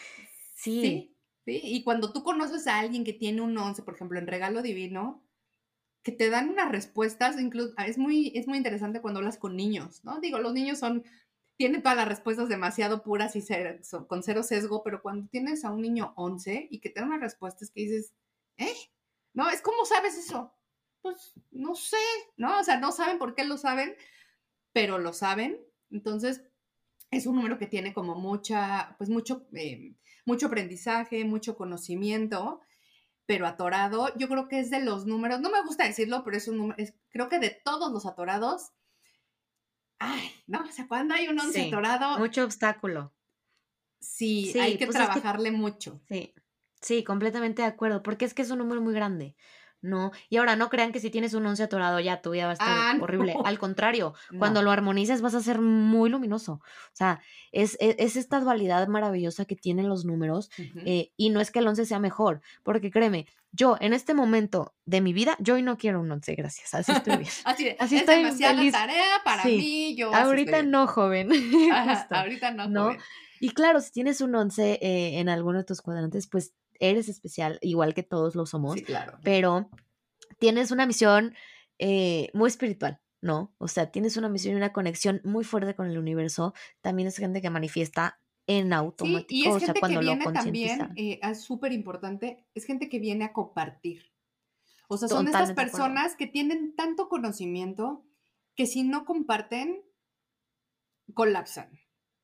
[0.55, 0.81] Sí.
[0.81, 1.61] Sí, sí.
[1.63, 5.23] Y cuando tú conoces a alguien que tiene un 11, por ejemplo, en Regalo Divino,
[6.03, 10.03] que te dan unas respuestas, incluso es muy, es muy interesante cuando hablas con niños,
[10.03, 10.19] ¿no?
[10.19, 11.03] Digo, los niños son,
[11.57, 15.65] tienen todas las respuestas demasiado puras y cer- so- con cero sesgo, pero cuando tienes
[15.65, 18.13] a un niño 11 y que te dan unas respuestas que dices,
[18.57, 18.73] ¿eh?
[19.33, 20.53] No, es como sabes eso.
[21.01, 21.97] Pues no sé,
[22.37, 22.59] ¿no?
[22.59, 23.95] O sea, no saben por qué lo saben,
[24.75, 25.57] pero lo saben.
[25.89, 26.41] Entonces,
[27.09, 29.95] es un número que tiene como mucha, pues mucho, eh,
[30.25, 32.59] mucho aprendizaje, mucho conocimiento,
[33.25, 36.49] pero atorado, yo creo que es de los números, no me gusta decirlo, pero es
[36.49, 38.73] un número, es- creo que de todos los atorados,
[39.99, 43.13] ay, no, o sea, cuando hay un once Sí, atorado, Mucho obstáculo.
[44.01, 46.01] sí, Sí, hay que pues es que- trabajarle mucho.
[46.09, 46.33] Sí,
[46.81, 49.37] sí, completamente de acuerdo, porque es que es un número muy grande,
[49.81, 50.11] ¿no?
[50.29, 52.53] Y ahora no crean que si tienes un 11 atorado ya tu vida va a
[52.53, 53.33] estar Ah, horrible.
[53.35, 53.45] no.
[53.45, 54.39] Al contrario, No.
[54.39, 56.53] cuando lo armonices vas a ser muy luminoso.
[56.53, 56.61] O
[56.93, 57.21] sea,
[57.51, 60.49] es, es, es esta dualidad maravillosa que tienen los números
[60.85, 64.73] eh, y no es que el 11 sea mejor, porque créeme, yo en este momento
[64.85, 67.29] de mi vida, yo hoy no quiero un 11, gracias, así estoy bien.
[67.45, 68.71] Así, así es estoy demasiada feliz.
[68.73, 69.57] tarea para Sí.
[69.57, 71.29] mí, yo Ahorita no, joven.
[71.73, 72.83] Ajá, ahorita no, ¿no?
[72.85, 72.99] joven.
[73.39, 77.59] Y claro, si tienes un 11 eh, en alguno de tus cuadrantes, pues eres especial,
[77.61, 79.17] igual que todos lo somos, Sí, claro.
[79.23, 79.69] pero
[80.39, 81.35] tienes una misión
[81.79, 83.53] eh, muy espiritual, ¿no?
[83.57, 86.53] O sea, tienes una misión y una conexión muy fuerte con el universo.
[86.81, 90.01] También es gente que manifiesta en Sí, automático, y es o sea, gente que cuando
[90.01, 94.11] lo viene también, eh, es súper importante, es gente que viene a compartir.
[94.87, 95.71] O sea, son estas Totalmente acuerdo.
[95.95, 98.05] personas que tienen tanto conocimiento
[98.55, 99.81] que si no comparten,
[101.13, 101.69] colapsan,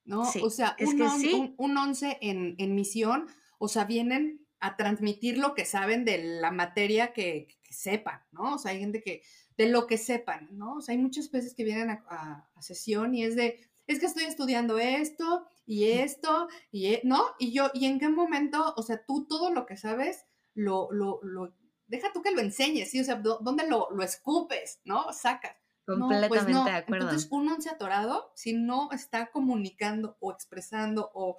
[0.06, 0.26] ¿no?
[0.26, 1.34] Sí, o sea, un, on- sí.
[1.34, 3.28] un, un once en, en misión,
[3.60, 8.56] o sea, vienen a transmitir lo que saben de la materia que, que sepan, ¿no?
[8.56, 9.22] O sea, hay gente que,
[9.58, 10.76] de lo que sepan, ¿no?
[10.78, 14.00] O sea, hay muchas veces que vienen a, a- a sesión y es de, es
[14.00, 17.24] que estoy estudiando esto y esto, y, e- ¿no?
[17.40, 21.20] Y yo, ¿y en qué momento, o sea, tú todo lo que sabes, lo, lo,
[21.24, 21.54] lo,
[21.88, 23.00] deja tú que lo enseñes, ¿sí?
[23.02, 25.12] O sea, ¿dó- ¿dónde lo, lo escupes, ¿no?
[25.12, 25.56] Sacas.
[25.88, 26.64] No, pues Completamente no.
[26.66, 27.06] de acuerdo.
[27.06, 31.38] Entonces, un once atorado, si no está comunicando o expresando o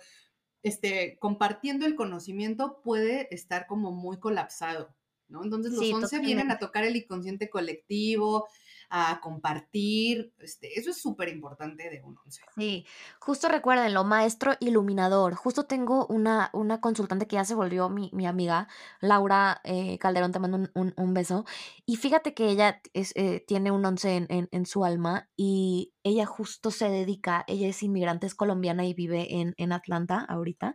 [0.63, 4.95] este, compartiendo el conocimiento, puede estar como muy colapsado,
[5.29, 5.43] ¿no?
[5.43, 8.49] Entonces, los Sí, once vienen a tocar el inconsciente colectivo,
[8.93, 10.35] a compartir.
[10.39, 12.43] Este, eso es súper importante de un once.
[12.55, 12.85] Sí,
[13.19, 15.35] justo recuérdenlo, maestro iluminador.
[15.35, 18.69] Justo tengo una, una consultante que ya se volvió mi, mi amiga,
[19.01, 21.47] Laura eh, Calderón, te mando un, un- un beso.
[21.87, 25.95] Y fíjate que ella es, eh, tiene un once en, en- en su alma y
[26.03, 30.75] ella justo se dedica, ella es inmigrante, es colombiana y vive en, en Atlanta ahorita.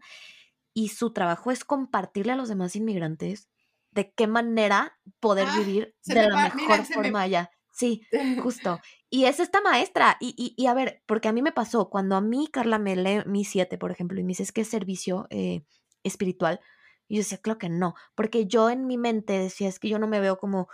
[0.74, 3.50] Y su trabajo es compartirle a los demás inmigrantes
[3.92, 7.52] de qué manera poder Ah, vivir de me la mejor mira, me- forma allá.
[7.78, 8.02] Sí,
[8.44, 8.80] justo.
[9.10, 10.18] Y es esta maestra.
[10.20, 12.96] Y, y, y a ver, porque a mí me pasó, cuando a mí Carla me
[12.96, 15.64] lee mi 7, por ejemplo, y me dice, es que es servicio eh,
[16.04, 16.60] espiritual,
[17.08, 20.00] y yo decía, claro que no, porque yo en mi mente decía, es que yo
[20.00, 20.68] no me veo como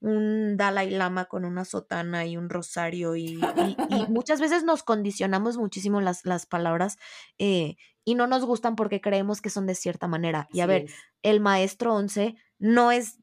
[0.00, 4.82] un Dalai Lama con una sotana y un rosario, y, y- y muchas veces nos
[4.82, 6.98] condicionamos muchísimo las, las palabras
[7.38, 7.76] eh,
[8.08, 10.48] y no nos gustan porque creemos que son de cierta manera.
[10.50, 10.86] Y a ver,
[11.22, 13.18] el maestro 11 no es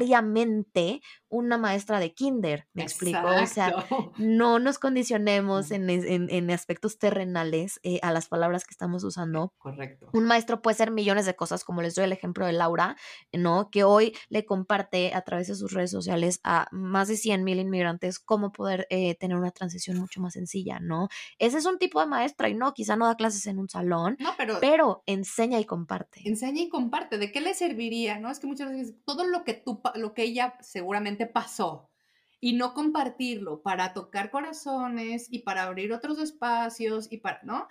[0.00, 3.18] necesariamente una maestra de kinder, ¿me explico?
[3.42, 3.68] O sea,
[4.18, 9.52] no nos condicionemos en, en- en aspectos terrenales eh, a las palabras que estamos usando.
[9.58, 10.08] Correcto.
[10.12, 12.96] Un maestro puede ser millones de cosas, como les doy el ejemplo de Laura,
[13.32, 13.70] ¿no?
[13.70, 17.58] Que hoy le comparte a través de sus redes sociales a más de 100 mil
[17.58, 21.08] inmigrantes cómo poder eh, tener una transición mucho más sencilla, ¿no?
[21.38, 24.15] Ese es un tipo de maestra y no, quizá no da clases en un salón,
[24.18, 26.20] No, pero pero enseña y comparte.
[26.24, 27.18] enseña y comparte.
[27.18, 28.18] ¿De qué le serviría?
[28.18, 28.30] ¿No?
[28.30, 31.90] Es que muchas veces todo lo que tú, lo que ella seguramente pasó
[32.40, 37.66] y no compartirlo para tocar corazones y para abrir otros espacios y para, ¿no?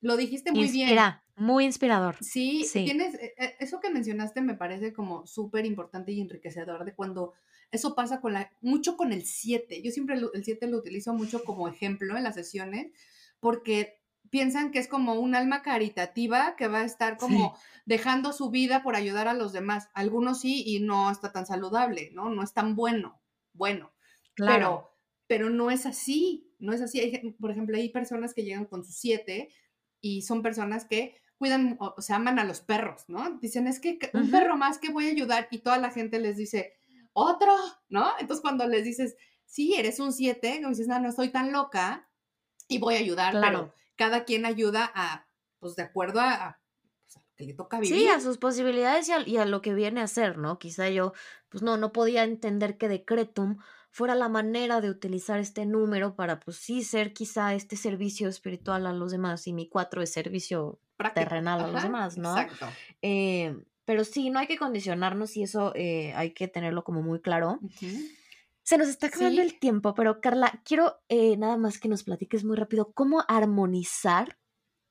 [0.00, 0.98] Lo dijiste muy bien.
[1.38, 2.16] Muy inspirador.
[2.22, 2.84] Sí, Sí.
[2.84, 7.34] tienes, eh, eh, eso que mencionaste me parece como súper importante y enriquecedor de cuando
[7.70, 9.82] eso pasa con la, mucho con el 7.
[9.82, 12.86] Yo siempre el 7 lo utilizo mucho como ejemplo en las sesiones
[13.38, 14.00] porque
[14.30, 18.82] piensan que es como un alma caritativa que va a estar como dejando su vida
[18.82, 19.88] por ayudar a los demás.
[19.94, 22.30] Algunos sí y no está tan saludable, ¿no?
[22.30, 23.20] No es tan bueno,
[23.52, 23.92] bueno.
[24.34, 24.54] Claro.
[24.54, 24.96] Pero,
[25.26, 27.00] pero no es así, no es así.
[27.00, 29.50] Hay por ejemplo, hay personas que llegan con sus siete
[30.00, 33.38] y son personas que cuidan, o, sea, aman a los perros, ¿no?
[33.40, 36.36] Dicen, es que un perro más que voy a ayudar y toda la gente les
[36.36, 36.74] dice,
[37.12, 37.54] otro,
[37.88, 38.10] ¿no?
[38.18, 42.08] Entonces cuando les dices, sí, eres un siete, como dices, no, no estoy tan loca
[42.68, 43.72] y voy a ayudar, Claro.
[43.72, 45.26] pero cada quien ayuda a,
[45.58, 46.60] pues de acuerdo a, a,
[47.02, 47.98] pues, a lo que le toca vivir.
[47.98, 50.58] Sí, a sus posibilidades y a, y a lo que viene a ser, ¿no?
[50.58, 51.12] Quizá yo,
[51.48, 53.58] pues no, no podía entender que Decretum
[53.90, 58.86] fuera la manera de utilizar este número para, pues sí, ser quizá este servicio espiritual
[58.86, 61.24] a los demás y mi cuatro es servicio Práctico.
[61.24, 62.36] terrenal a los demás, ¿no?
[62.38, 62.66] Exacto.
[63.00, 67.20] Eh, pero sí, no hay que condicionarnos y eso eh, hay que tenerlo como muy
[67.22, 67.58] claro.
[68.66, 69.46] Se nos está acabando Sí.
[69.48, 74.38] el tiempo, pero Carla, quiero eh, nada más que nos platiques muy rápido cómo armonizar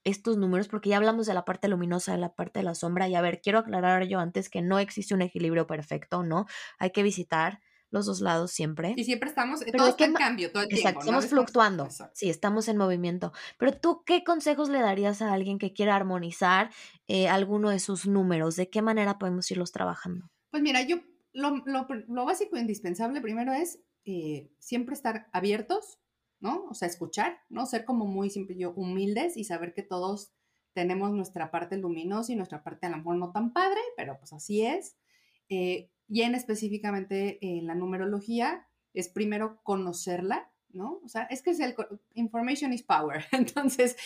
[0.06, 3.10] estos números, porque ya hablamos de la parte luminosa, de la parte de la sombra,
[3.10, 6.46] y a ver, quiero aclarar yo antes que no existe un equilibrio perfecto, ¿no?
[6.80, 7.60] Hay que visitar
[7.92, 8.94] los dos lados siempre.
[8.96, 10.94] Y siempre estamos, Pero todo ¿de está en cambio, todo el Exacto, tiempo.
[10.94, 11.02] ¿no?
[11.02, 11.86] estamos Estamos- fluctuando.
[11.86, 12.14] Exacto.
[12.16, 13.34] Sí, estamos en movimiento.
[13.58, 16.72] Pero tú, ¿qué consejos le darías a alguien que quiera armonizar
[17.08, 18.56] eh, alguno de sus números?
[18.56, 20.30] ¿De qué manera podemos irlos trabajando?
[20.52, 20.98] Pues mira, yo
[21.36, 26.00] lo, básico e indispensable primero es eh, siempre estar abiertos,
[26.40, 26.66] ¿no?
[26.70, 27.66] O sea, escuchar, ¿no?
[27.66, 30.32] Ser como muy siempre yo humildes y saber que todos
[30.74, 34.34] tenemos nuestra parte luminosa y nuestra parte a lo mejor no tan padre, pero pues
[34.34, 34.98] así es.
[35.50, 41.00] Eh, y en específicamente en la numerología es primero conocerla, ¿no?
[41.04, 41.76] O sea, es que es el
[42.14, 43.26] information is power.
[43.32, 43.98] Entonces,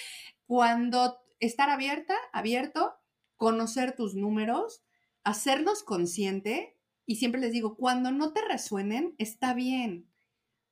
[0.45, 2.93] cuando estar abierta, abierto,
[3.35, 4.83] conocer tus números,
[5.23, 6.78] hacerlos consciente
[7.09, 10.07] y siempre les digo, cuando no te resuenen, está bien,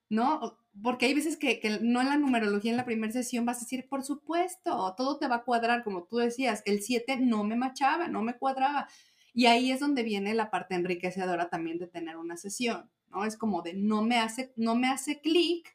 [0.08, 0.60] ¿no?
[0.84, 3.62] Porque hay veces que, que no en la numerología, en la primera sesión vas a
[3.62, 7.56] decir, por supuesto, todo te va a cuadrar, como tú decías, el 7 no me
[7.56, 8.88] machaba, no me cuadraba.
[9.34, 13.26] Y ahí es donde viene la parte enriquecedora también de tener una sesión, ¿no?
[13.26, 15.74] Es como de no me hace, no me hace clic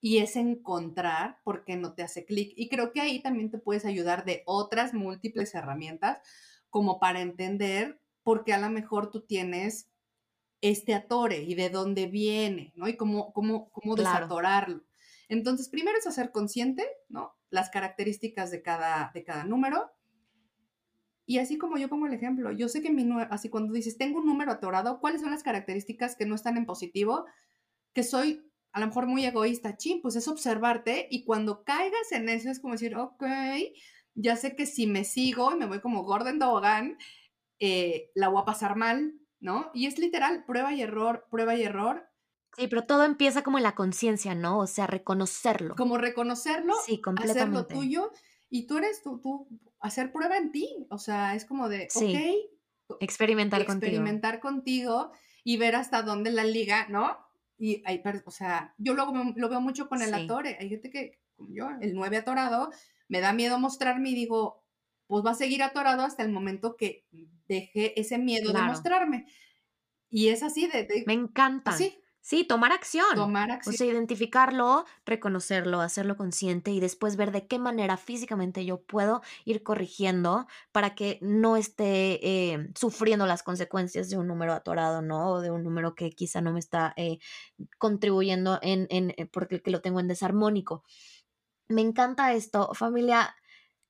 [0.00, 2.52] y es encontrar por qué no te hace clic.
[2.56, 6.18] Y creo que ahí también te puedes ayudar de otras múltiples herramientas
[6.68, 9.89] como para entender por qué a lo mejor tú tienes
[10.60, 12.88] este atore y de dónde viene, ¿no?
[12.88, 14.26] Y cómo, cómo, cómo Claro.
[14.26, 14.84] desatorarlo.
[15.28, 17.32] Entonces, primero es hacer consciente, ¿no?
[17.50, 19.90] Las características de cada, de cada número.
[21.24, 23.96] Y así como yo pongo el ejemplo, yo sé que mi número, así cuando dices,
[23.96, 27.24] tengo un número atorado, ¿cuáles son las características que no están en positivo?
[27.92, 32.28] Que soy a lo mejor muy egoísta, chin, pues es observarte y cuando caigas en
[32.28, 33.24] eso es como decir, ok,
[34.14, 36.98] ya sé que si me sigo y me voy como Gordon Tobogán,
[37.58, 39.70] eh, la voy a pasar mal, ¿no?
[39.74, 42.06] Y es literal, prueba y error, prueba y error,
[42.56, 44.58] Sí, pero todo empieza como en la conciencia, ¿no?
[44.58, 45.74] O sea, reconocerlo.
[45.76, 47.74] como reconocerlo, Sí, hacerlo completamente.
[47.74, 48.10] tuyo
[48.48, 49.48] y tú eres tú, tú,
[49.80, 52.50] hacer prueba en ti, o sea, es como de, Sí,
[52.88, 53.86] ok, Experimentar contigo.
[53.86, 55.12] experimentar contigo
[55.44, 57.16] y ver hasta dónde la liga, ¿no?
[57.56, 60.56] Y hay, o sea, yo lo, lo veo mucho con el atore.
[60.60, 62.70] Hay gente que, como yo, el 9 atorado,
[63.08, 64.64] me da miedo mostrarme y digo,
[65.06, 67.06] pues va a seguir atorado hasta el momento que
[67.50, 69.26] deje ese miedo de mostrarme.
[70.08, 71.04] Y es así de...
[71.06, 71.72] me encanta.
[71.72, 73.14] Sí, Sí, tomar acción.
[73.14, 73.74] Tomar acción.
[73.74, 79.22] O sea, identificarlo, reconocerlo, hacerlo consciente y después ver de qué manera físicamente yo puedo
[79.46, 85.30] ir corrigiendo para que no esté eh, sufriendo las consecuencias de un número atorado, ¿no?
[85.30, 87.18] O de un número que quizá no me está eh,
[87.78, 90.84] contribuyendo en, en, eh, porque lo tengo en desarmónico.
[91.68, 93.34] Me encanta esto, familia.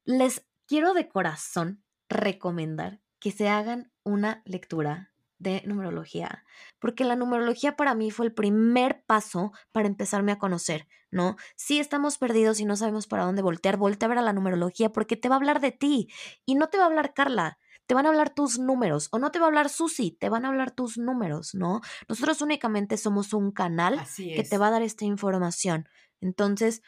[0.04, 6.44] Les quiero de corazón recomendar que se hagan una lectura de numerología,
[6.78, 11.36] porque la numerología para mí fue el primer paso para empezarme a conocer, ¿no?
[11.56, 14.92] Si estamos perdidos y no sabemos para dónde voltear, voltea a ver a la numerología
[14.92, 16.08] porque te va a hablar de ti
[16.44, 19.32] y no te va a hablar Carla, te van a hablar tus números o no
[19.32, 21.80] te va a hablar Susi, te van a hablar tus números, ¿no?
[22.06, 25.88] Nosotros únicamente somos un canal que te va a dar esta información.
[26.20, 26.82] Entonces,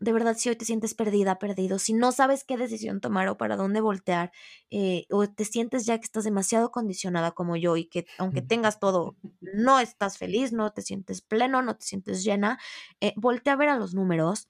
[0.00, 3.36] de verdad, si hoy te sientes perdida, perdido, si no sabes qué decisión tomar o
[3.36, 4.32] para dónde voltear,
[4.70, 8.78] eh, o te sientes ya que estás demasiado condicionada como yo y que aunque tengas
[8.78, 12.58] todo, no estás feliz, no te sientes pleno, no te sientes llena,
[13.00, 14.48] eh, voltea a ver a los números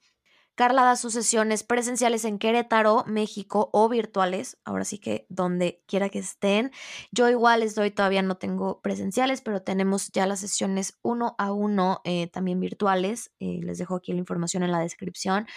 [0.59, 6.09] Carla da sus sesiones presenciales en Querétaro, México o virtuales, ahora sí que donde quiera
[6.09, 6.73] que estén.
[7.13, 11.53] Yo igual les doy, todavía no tengo presenciales, pero tenemos ya las sesiones uno a
[11.53, 13.31] uno eh, también virtuales.
[13.39, 15.47] Eh, les dejo aquí la información en la descripción.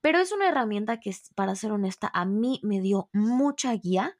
[0.00, 4.16] Pero es una herramienta que, para ser honesta, a mí me dio mucha guía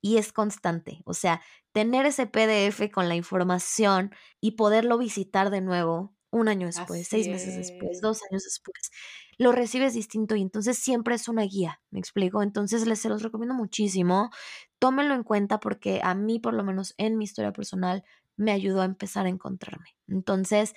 [0.00, 1.02] y es constante.
[1.04, 6.66] O sea, tener ese PDF con la información y poderlo visitar de nuevo un año
[6.66, 8.90] después, seis meses después, dos años después,
[9.38, 12.42] lo recibes distinto y entonces siempre es una guía, ¿me explico?
[12.42, 14.30] Entonces les se los recomiendo muchísimo,
[14.78, 18.04] tómenlo en cuenta porque a mí, por lo menos en mi historia personal,
[18.36, 19.96] me ayudó a empezar a encontrarme.
[20.08, 20.74] Entonces,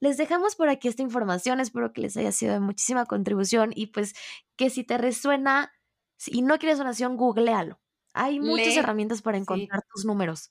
[0.00, 3.88] les dejamos por aquí esta información, espero que les haya sido de muchísima contribución y
[3.88, 4.14] pues
[4.56, 5.72] que si te resuena
[6.26, 7.80] y no quieres oración, googlealo.
[8.14, 10.50] Hay muchas herramientas para encontrar tus números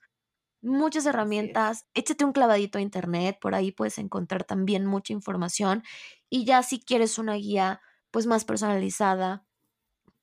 [0.65, 5.83] muchas herramientas, échate un clavadito a internet, por ahí puedes encontrar también mucha información
[6.29, 9.45] y ya si quieres una guía pues más personalizada,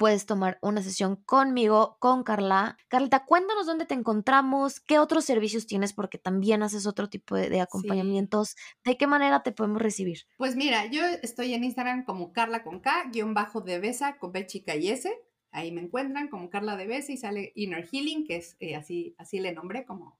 [0.03, 2.77] puedes tomar una sesión conmigo, con Carla.
[2.89, 7.61] Carlita, cuéntanos dónde te encontramos, qué otros servicios tienes, porque también haces otro tipo de,
[7.61, 8.57] acompañamientos.
[8.85, 10.23] ¿De qué manera te podemos recibir?
[10.39, 14.33] Pues mira, yo estoy en Instagram como Carla con K, guion bajo de Besa, con
[14.33, 15.09] B chica y S.
[15.53, 19.15] Ahí me encuentran como Carla de Besa y sale Inner Healing, que es eh, así,
[19.19, 20.19] así le nombré como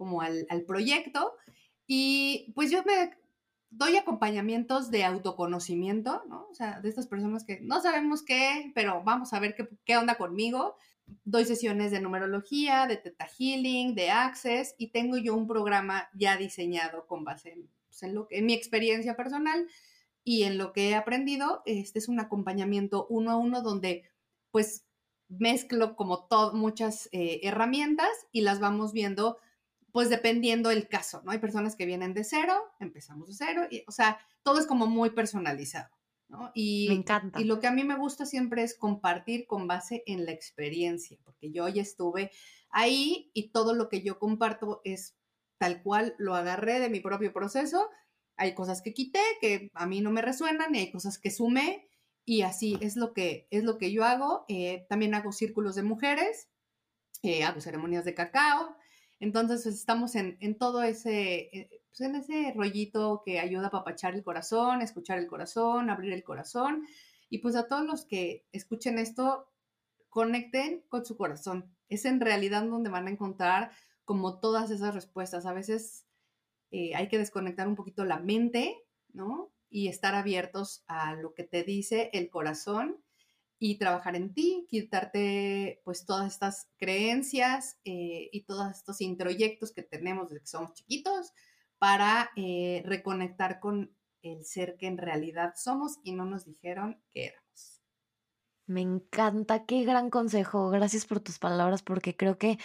[0.00, 1.34] como al, proyecto.
[1.86, 3.10] Y pues yo me
[3.68, 6.48] doy acompañamientos de autoconocimiento, ¿no?
[6.50, 9.98] O sea, de estas personas que no sabemos qué, pero vamos a ver qué, qué
[9.98, 10.76] onda conmigo.
[11.24, 16.38] Doy sesiones de numerología, de Teta Healing, de Access y tengo yo un programa ya
[16.38, 19.68] diseñado con base en, pues, en, lo, en mi experiencia personal
[20.24, 21.62] y en lo que he aprendido.
[21.66, 24.04] Este es un acompañamiento uno a uno donde
[24.50, 24.86] pues
[25.28, 29.36] mezclo como todo, muchas eh, herramientas y las vamos viendo
[29.92, 31.30] pues dependiendo el caso, ¿no?
[31.30, 34.86] Hay personas que vienen de cero, empezamos de cero, y, o sea, todo es como
[34.86, 35.88] muy personalizado,
[36.28, 36.50] ¿no?
[36.54, 37.40] Y, me encanta.
[37.40, 41.18] Y lo que a mí me gusta siempre es compartir con base en la experiencia,
[41.24, 42.30] porque yo ya estuve
[42.70, 45.16] ahí y todo lo que yo comparto es
[45.58, 47.90] tal cual lo agarré de mi propio proceso.
[48.36, 51.88] Hay cosas que quité que a mí no me resuenan y hay cosas que sumé
[52.24, 54.44] y así es lo que, es lo que yo hago.
[54.48, 56.48] Eh, también hago círculos de mujeres,
[57.22, 58.76] eh, hago ceremonias de cacao,
[59.20, 64.14] entonces pues, estamos en, todo ese, eh, pues, en ese rollito que ayuda a papachar
[64.14, 66.86] el corazón, escuchar el corazón, abrir el corazón.
[67.28, 69.46] Y pues a todos los que escuchen esto,
[70.08, 71.70] conecten con su corazón.
[71.88, 73.70] Es en realidad donde van a encontrar
[74.04, 75.46] como todas esas respuestas.
[75.46, 76.06] A veces
[76.70, 78.76] eh, hay que desconectar un poquito la mente,
[79.12, 79.52] ¿no?
[79.68, 83.04] Y estar abiertos a lo que te dice el corazón
[83.62, 89.82] y trabajar en ti, quitarte pues todas estas creencias eh, y todos estos introyectos que
[89.82, 91.34] tenemos desde que somos chiquitos
[91.78, 97.26] para eh, reconectar con el ser que en realidad somos y no nos dijeron que
[97.26, 97.82] éramos.
[98.66, 100.70] Me encanta, qué gran consejo.
[100.70, 102.58] Gracias por tus palabras porque creo que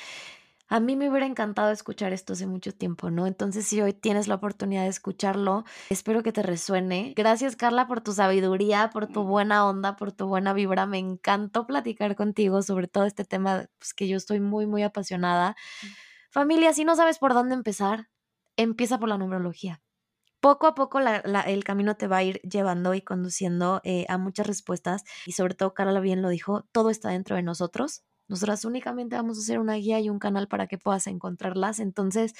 [0.67, 3.27] a mí me hubiera encantado escuchar esto hace mucho tiempo, ¿no?
[3.27, 7.13] Entonces, si hoy tienes la oportunidad de escucharlo, espero que te resuene.
[7.15, 10.87] Gracias, Carla, por tu sabiduría, por tu buena onda, por tu buena vibra.
[10.87, 15.55] Me encantó platicar contigo sobre todo este tema pues, que yo estoy muy, muy apasionada.
[16.31, 18.09] Familia, si no sabes por dónde empezar,
[18.57, 19.81] empieza por la numerología.
[20.39, 24.45] Poco a poco el camino te va a ir llevando y conduciendo eh, a muchas
[24.45, 29.15] respuestas y sobre todo Carla bien lo dijo, todo está dentro de nosotros Nosotras únicamente
[29.15, 31.79] vamos a hacer una guía y un canal para que puedas encontrarlas.
[31.79, 32.33] Entonces,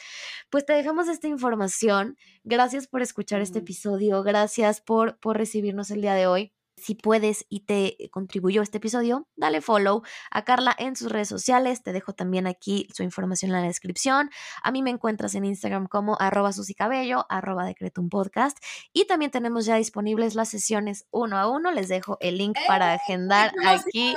[0.49, 2.17] pues te dejamos esta información.
[2.43, 4.23] Gracias por escuchar este episodio.
[4.23, 6.53] Gracias por, por recibirnos el día de hoy.
[6.85, 11.81] Si puedes y te contribuyó este episodio, dale follow a Carla en sus redes sociales.
[11.81, 14.29] Te dejo también aquí su información en la descripción.
[14.61, 17.65] A mí me encuentras en Instagram como arroba susicabello, arroba
[18.11, 18.59] podcast.
[18.93, 21.71] Y también tenemos ya disponibles las sesiones uno a uno.
[21.71, 22.99] Les dejo el link para ¡Eh!
[23.01, 24.13] agendar aquí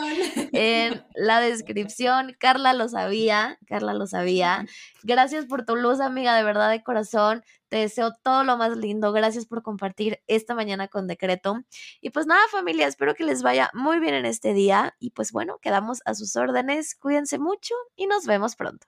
[0.53, 2.37] en la descripción.
[2.39, 4.67] Carla lo sabía, Carla lo sabía.
[5.05, 7.43] Gracias por tu luz, amiga, de verdad, de corazón.
[7.69, 9.13] Te deseo todo lo más lindo.
[9.13, 11.63] Gracias por compartir esta mañana con Decreto.
[12.01, 14.95] Y pues nada, familia, espero que les vaya muy bien en este día.
[14.99, 16.95] Y pues bueno, quedamos a sus órdenes.
[16.95, 18.87] Cuídense mucho y nos vemos pronto.